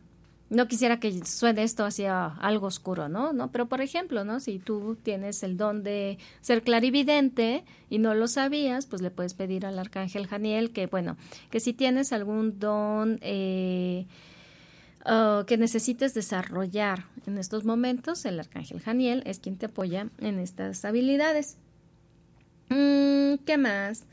[0.50, 3.32] no quisiera que suene esto hacia algo oscuro, ¿no?
[3.32, 3.52] ¿no?
[3.52, 4.40] Pero por ejemplo, ¿no?
[4.40, 9.34] Si tú tienes el don de ser clarividente y no lo sabías, pues le puedes
[9.34, 11.16] pedir al arcángel Janiel que, bueno,
[11.50, 14.06] que si tienes algún don eh,
[15.46, 20.84] que necesites desarrollar en estos momentos, el arcángel Janiel es quien te apoya en estas
[20.84, 21.56] habilidades.
[22.68, 24.04] Mm, ¿Qué más?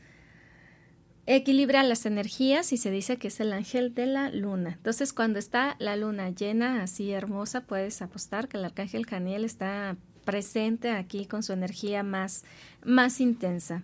[1.26, 4.70] Equilibra las energías y se dice que es el ángel de la luna.
[4.76, 9.96] Entonces, cuando está la luna llena, así hermosa, puedes apostar que el arcángel Janiel está
[10.24, 12.44] presente aquí con su energía más,
[12.84, 13.82] más intensa.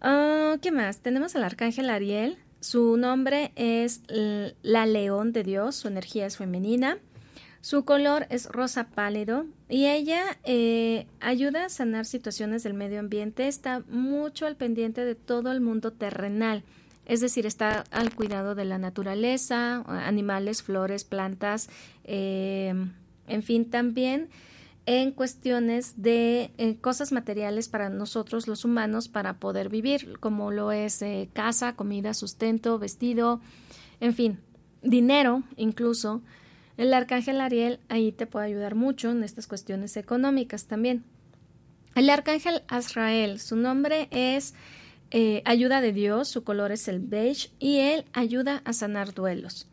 [0.00, 1.00] Ah, ¿Qué más?
[1.00, 2.38] Tenemos al arcángel Ariel.
[2.60, 4.00] Su nombre es
[4.62, 6.98] la león de Dios, su energía es femenina.
[7.66, 13.48] Su color es rosa pálido y ella eh, ayuda a sanar situaciones del medio ambiente,
[13.48, 16.62] está mucho al pendiente de todo el mundo terrenal,
[17.06, 21.68] es decir, está al cuidado de la naturaleza, animales, flores, plantas,
[22.04, 22.72] eh,
[23.26, 24.28] en fin, también
[24.86, 30.70] en cuestiones de eh, cosas materiales para nosotros los humanos para poder vivir, como lo
[30.70, 33.40] es casa, comida, sustento, vestido,
[33.98, 34.38] en fin,
[34.82, 36.22] dinero incluso.
[36.76, 41.04] El arcángel Ariel ahí te puede ayudar mucho en estas cuestiones económicas también.
[41.94, 44.54] El arcángel Azrael, su nombre es
[45.10, 49.66] eh, ayuda de Dios, su color es el beige y él ayuda a sanar duelos.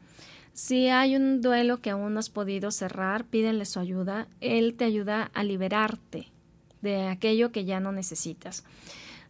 [0.54, 4.28] Si hay un duelo que aún no has podido cerrar, pídele su ayuda.
[4.39, 6.28] Él te ayuda a liberarte
[6.82, 8.64] de aquello que ya no necesitas.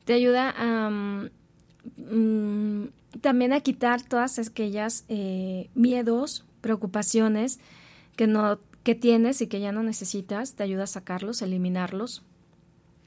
[0.04, 2.88] te ayuda a, mm,
[3.22, 7.60] también a quitar todas aquellas eh, miedos, preocupaciones
[8.16, 12.22] que no que tienes y que ya no necesitas, te ayuda a sacarlos, a eliminarlos.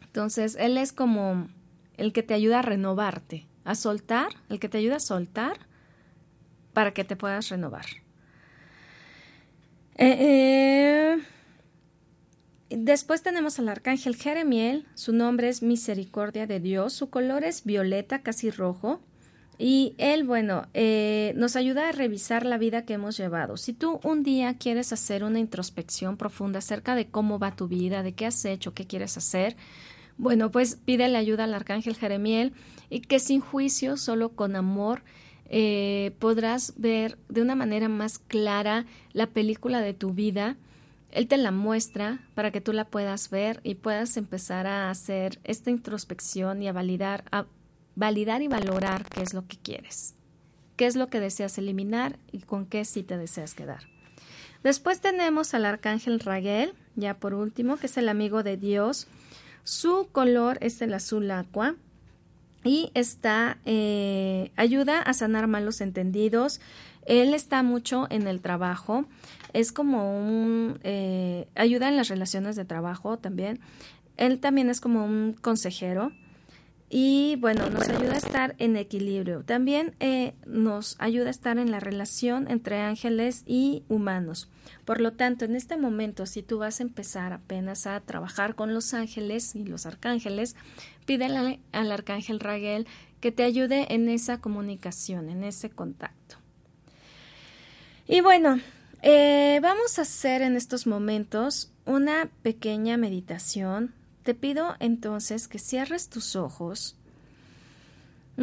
[0.02, 1.48] Entonces, él es como
[1.96, 5.58] el que te ayuda a renovarte, a soltar, el que te ayuda a soltar
[6.72, 7.84] para que te puedas renovar.
[9.98, 11.22] Eh, eh,
[12.70, 18.22] después tenemos al arcángel Jeremiel, su nombre es Misericordia de Dios, su color es violeta,
[18.22, 19.00] casi rojo,
[19.58, 23.56] y él, bueno, eh, nos ayuda a revisar la vida que hemos llevado.
[23.56, 28.02] Si tú un día quieres hacer una introspección profunda acerca de cómo va tu vida,
[28.02, 29.56] de qué has hecho, qué quieres hacer,
[30.18, 32.52] bueno, pues pídele ayuda al arcángel Jeremiel
[32.90, 35.02] y que sin juicio, solo con amor,
[35.48, 40.56] eh, podrás ver de una manera más clara la película de tu vida.
[41.12, 45.38] Él te la muestra para que tú la puedas ver y puedas empezar a hacer
[45.44, 47.46] esta introspección y a validar, a
[47.96, 50.14] validar y valorar qué es lo que quieres,
[50.76, 53.88] qué es lo que deseas eliminar y con qué sí te deseas quedar.
[54.62, 59.08] Después tenemos al arcángel Raguel, ya por último, que es el amigo de Dios.
[59.64, 61.76] Su color es el azul aqua
[62.62, 66.60] y está eh, ayuda a sanar malos entendidos.
[67.06, 69.06] Él está mucho en el trabajo,
[69.52, 73.60] es como un eh, ayuda en las relaciones de trabajo también.
[74.16, 76.12] Él también es como un consejero
[76.88, 79.42] y bueno, nos ayuda a estar en equilibrio.
[79.42, 84.48] También eh, nos ayuda a estar en la relación entre ángeles y humanos.
[84.84, 88.72] Por lo tanto, en este momento, si tú vas a empezar apenas a trabajar con
[88.72, 90.54] los ángeles y los arcángeles,
[91.06, 92.86] pídele al arcángel Raguel
[93.20, 96.36] que te ayude en esa comunicación, en ese contacto.
[98.06, 98.60] Y bueno,
[99.02, 103.92] eh, vamos a hacer en estos momentos una pequeña meditación
[104.26, 106.96] te pido entonces que cierres tus ojos,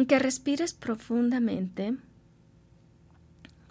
[0.08, 1.94] que respires profundamente,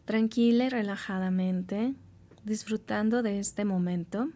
[0.05, 1.95] tranquila y relajadamente,
[2.43, 4.29] disfrutando de este momento.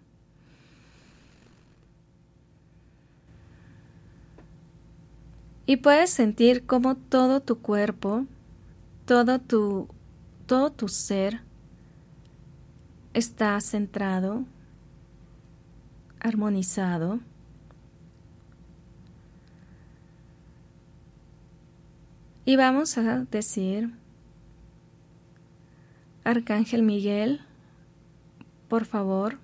[5.68, 8.26] Y puedes sentir cómo todo tu cuerpo,
[9.06, 9.88] todo tu,
[10.48, 11.42] todo tu ser
[13.14, 14.46] está centrado,
[16.20, 17.20] armonizado.
[22.48, 23.92] Y vamos a decir,
[26.24, 27.42] Arcángel Miguel,
[28.70, 29.38] por favor,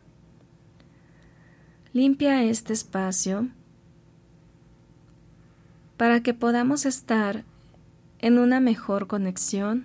[1.92, 3.50] limpia este espacio
[5.98, 7.44] para que podamos estar
[8.20, 9.84] en una mejor conexión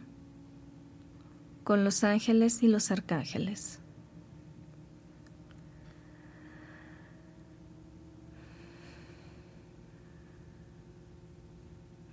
[1.64, 3.80] con los ángeles y los arcángeles.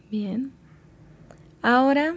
[0.10, 0.65] Bien.
[1.68, 2.16] Ahora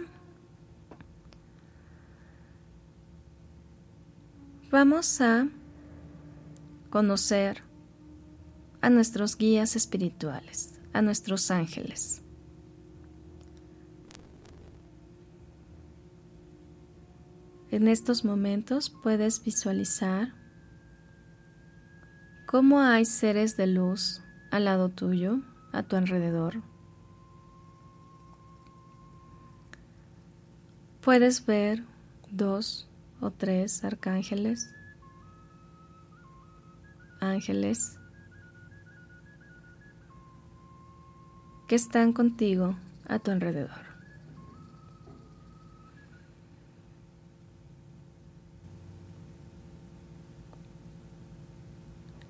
[4.69, 5.47] vamos a
[6.91, 7.63] conocer
[8.79, 12.21] a nuestros guías espirituales, a nuestros ángeles.
[17.71, 20.35] En estos momentos puedes visualizar
[22.45, 24.21] cómo hay seres de luz
[24.51, 25.41] al lado tuyo,
[25.71, 26.68] a tu alrededor.
[31.01, 31.83] Puedes ver
[32.29, 32.87] dos
[33.21, 34.69] o tres arcángeles,
[37.21, 37.97] ángeles
[41.67, 42.75] que están contigo
[43.07, 43.89] a tu alrededor.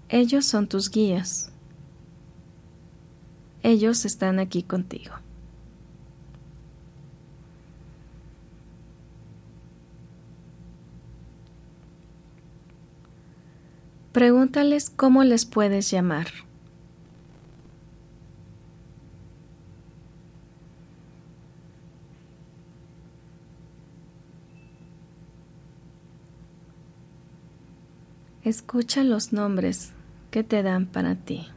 [0.10, 1.52] Ellos son tus guías.
[3.62, 5.14] Ellos están aquí contigo.
[14.20, 16.28] Pregúntales cómo les puedes llamar.
[28.44, 29.94] Escucha los nombres
[30.32, 31.48] que te dan para ti.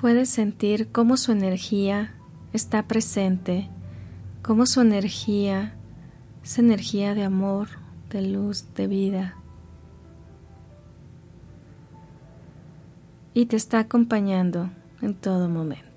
[0.00, 2.14] Puedes sentir cómo su energía
[2.54, 3.68] está presente,
[4.42, 5.74] cómo su energía
[6.42, 7.68] es energía de amor,
[8.08, 9.36] de luz, de vida.
[13.34, 14.70] Y te está acompañando
[15.02, 15.89] en todo momento.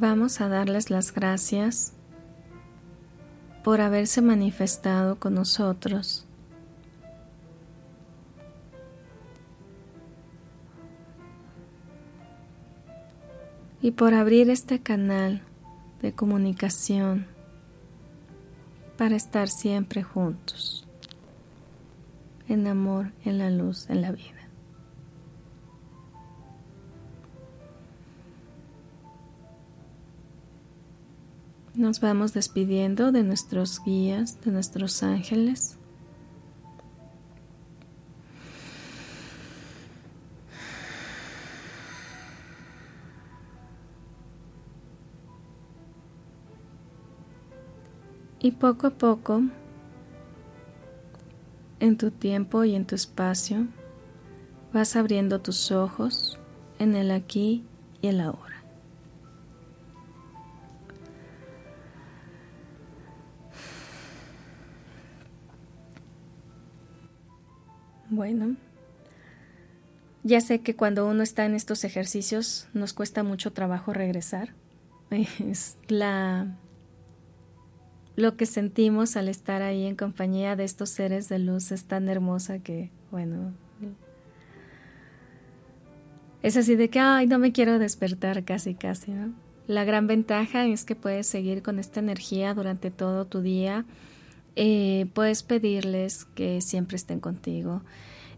[0.00, 1.92] Vamos a darles las gracias
[3.64, 6.24] por haberse manifestado con nosotros.
[13.82, 15.42] Y por abrir este canal
[16.00, 17.26] de comunicación
[18.96, 20.86] para estar siempre juntos,
[22.46, 24.37] en amor, en la luz, en la vida.
[31.78, 35.78] Nos vamos despidiendo de nuestros guías, de nuestros ángeles.
[48.40, 49.42] Y poco a poco,
[51.78, 53.68] en tu tiempo y en tu espacio,
[54.72, 56.40] vas abriendo tus ojos
[56.80, 57.64] en el aquí
[58.02, 58.67] y el ahora.
[68.18, 68.56] Bueno,
[70.24, 74.54] ya sé que cuando uno está en estos ejercicios nos cuesta mucho trabajo regresar.
[75.38, 76.48] Es la
[78.16, 82.08] lo que sentimos al estar ahí en compañía de estos seres de luz es tan
[82.08, 83.52] hermosa que, bueno,
[86.42, 89.32] es así de que, ay, no me quiero despertar casi, casi, ¿no?
[89.68, 93.84] La gran ventaja es que puedes seguir con esta energía durante todo tu día.
[94.60, 97.82] Eh, puedes pedirles que siempre estén contigo.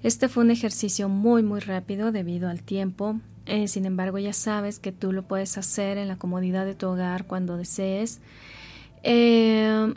[0.03, 3.19] Este fue un ejercicio muy, muy rápido debido al tiempo.
[3.47, 6.89] Eh, sin embargo, ya sabes que tú lo puedes hacer en la comodidad de tu
[6.89, 8.21] hogar cuando desees.
[9.03, 9.95] Eh,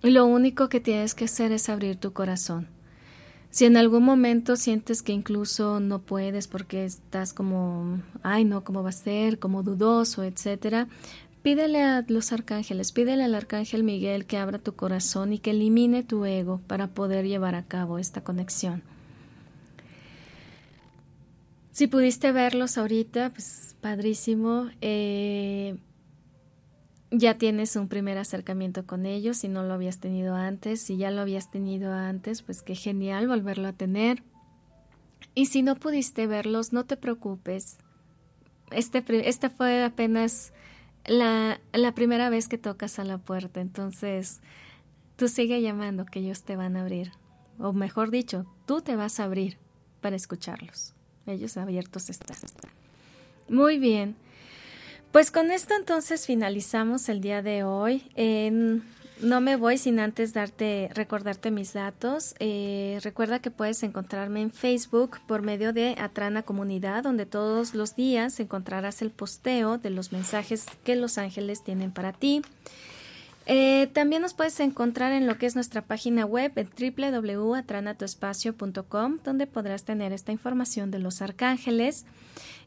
[0.00, 2.68] lo único que tienes que hacer es abrir tu corazón.
[3.50, 8.82] Si en algún momento sientes que incluso no puedes porque estás como, ay no, ¿cómo
[8.82, 9.38] va a ser?
[9.38, 10.88] Como dudoso, etcétera,
[11.42, 16.02] pídele a los arcángeles, pídele al arcángel Miguel que abra tu corazón y que elimine
[16.02, 18.82] tu ego para poder llevar a cabo esta conexión.
[21.72, 24.68] Si pudiste verlos ahorita, pues padrísimo.
[24.80, 25.76] Eh,
[27.10, 30.82] ya tienes un primer acercamiento con ellos si no lo habías tenido antes.
[30.82, 34.22] Si ya lo habías tenido antes, pues qué genial volverlo a tener.
[35.34, 37.78] Y si no pudiste verlos, no te preocupes.
[38.70, 40.52] Este, esta fue apenas
[41.06, 44.40] la, la primera vez que tocas a la puerta, entonces
[45.16, 47.12] tú sigue llamando que ellos te van a abrir.
[47.58, 49.58] O mejor dicho, tú te vas a abrir
[50.00, 50.94] para escucharlos.
[51.26, 52.36] Ellos abiertos están.
[53.48, 54.16] Muy bien.
[55.12, 58.04] Pues con esto entonces finalizamos el día de hoy.
[59.20, 62.34] No me voy sin antes darte, recordarte mis datos.
[62.38, 67.96] Eh, recuerda que puedes encontrarme en Facebook por medio de Atrana Comunidad, donde todos los
[67.96, 72.42] días encontrarás el posteo de los mensajes que los ángeles tienen para ti.
[73.46, 79.46] Eh, también nos puedes encontrar en lo que es nuestra página web en www.atranatoespacio.com, donde
[79.46, 82.04] podrás tener esta información de los arcángeles.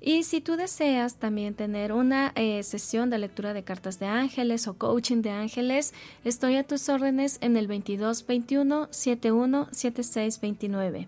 [0.02, 4.68] Y si tú deseas también tener una eh, sesión de lectura de cartas de ángeles
[4.68, 5.94] o coaching de ángeles,
[6.26, 11.08] estoy a tus órdenes en el 2221 71 7629.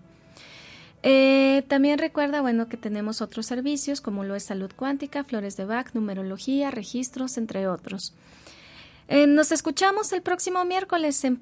[1.66, 5.92] también recuerda, bueno, que tenemos otros servicios como lo es salud cuántica, flores de Bach,
[5.92, 8.14] numerología, registros, entre otros.
[9.08, 11.36] Eh, nos escuchamos el próximo miércoles en,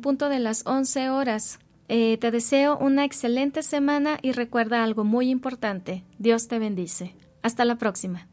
[0.00, 1.58] punto de las 11 horas.
[1.88, 6.04] Eh, te deseo una excelente semana y recuerda algo muy importante.
[6.18, 7.14] Dios te bendice.
[7.42, 8.28] Hasta la próxima.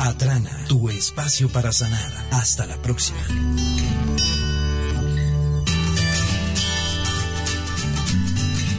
[0.00, 2.12] Atrana, tu espacio para sanar.
[2.32, 3.18] Hasta la próxima.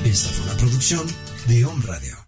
[0.03, 1.05] Esta fue una producción
[1.47, 2.26] de Home Radio.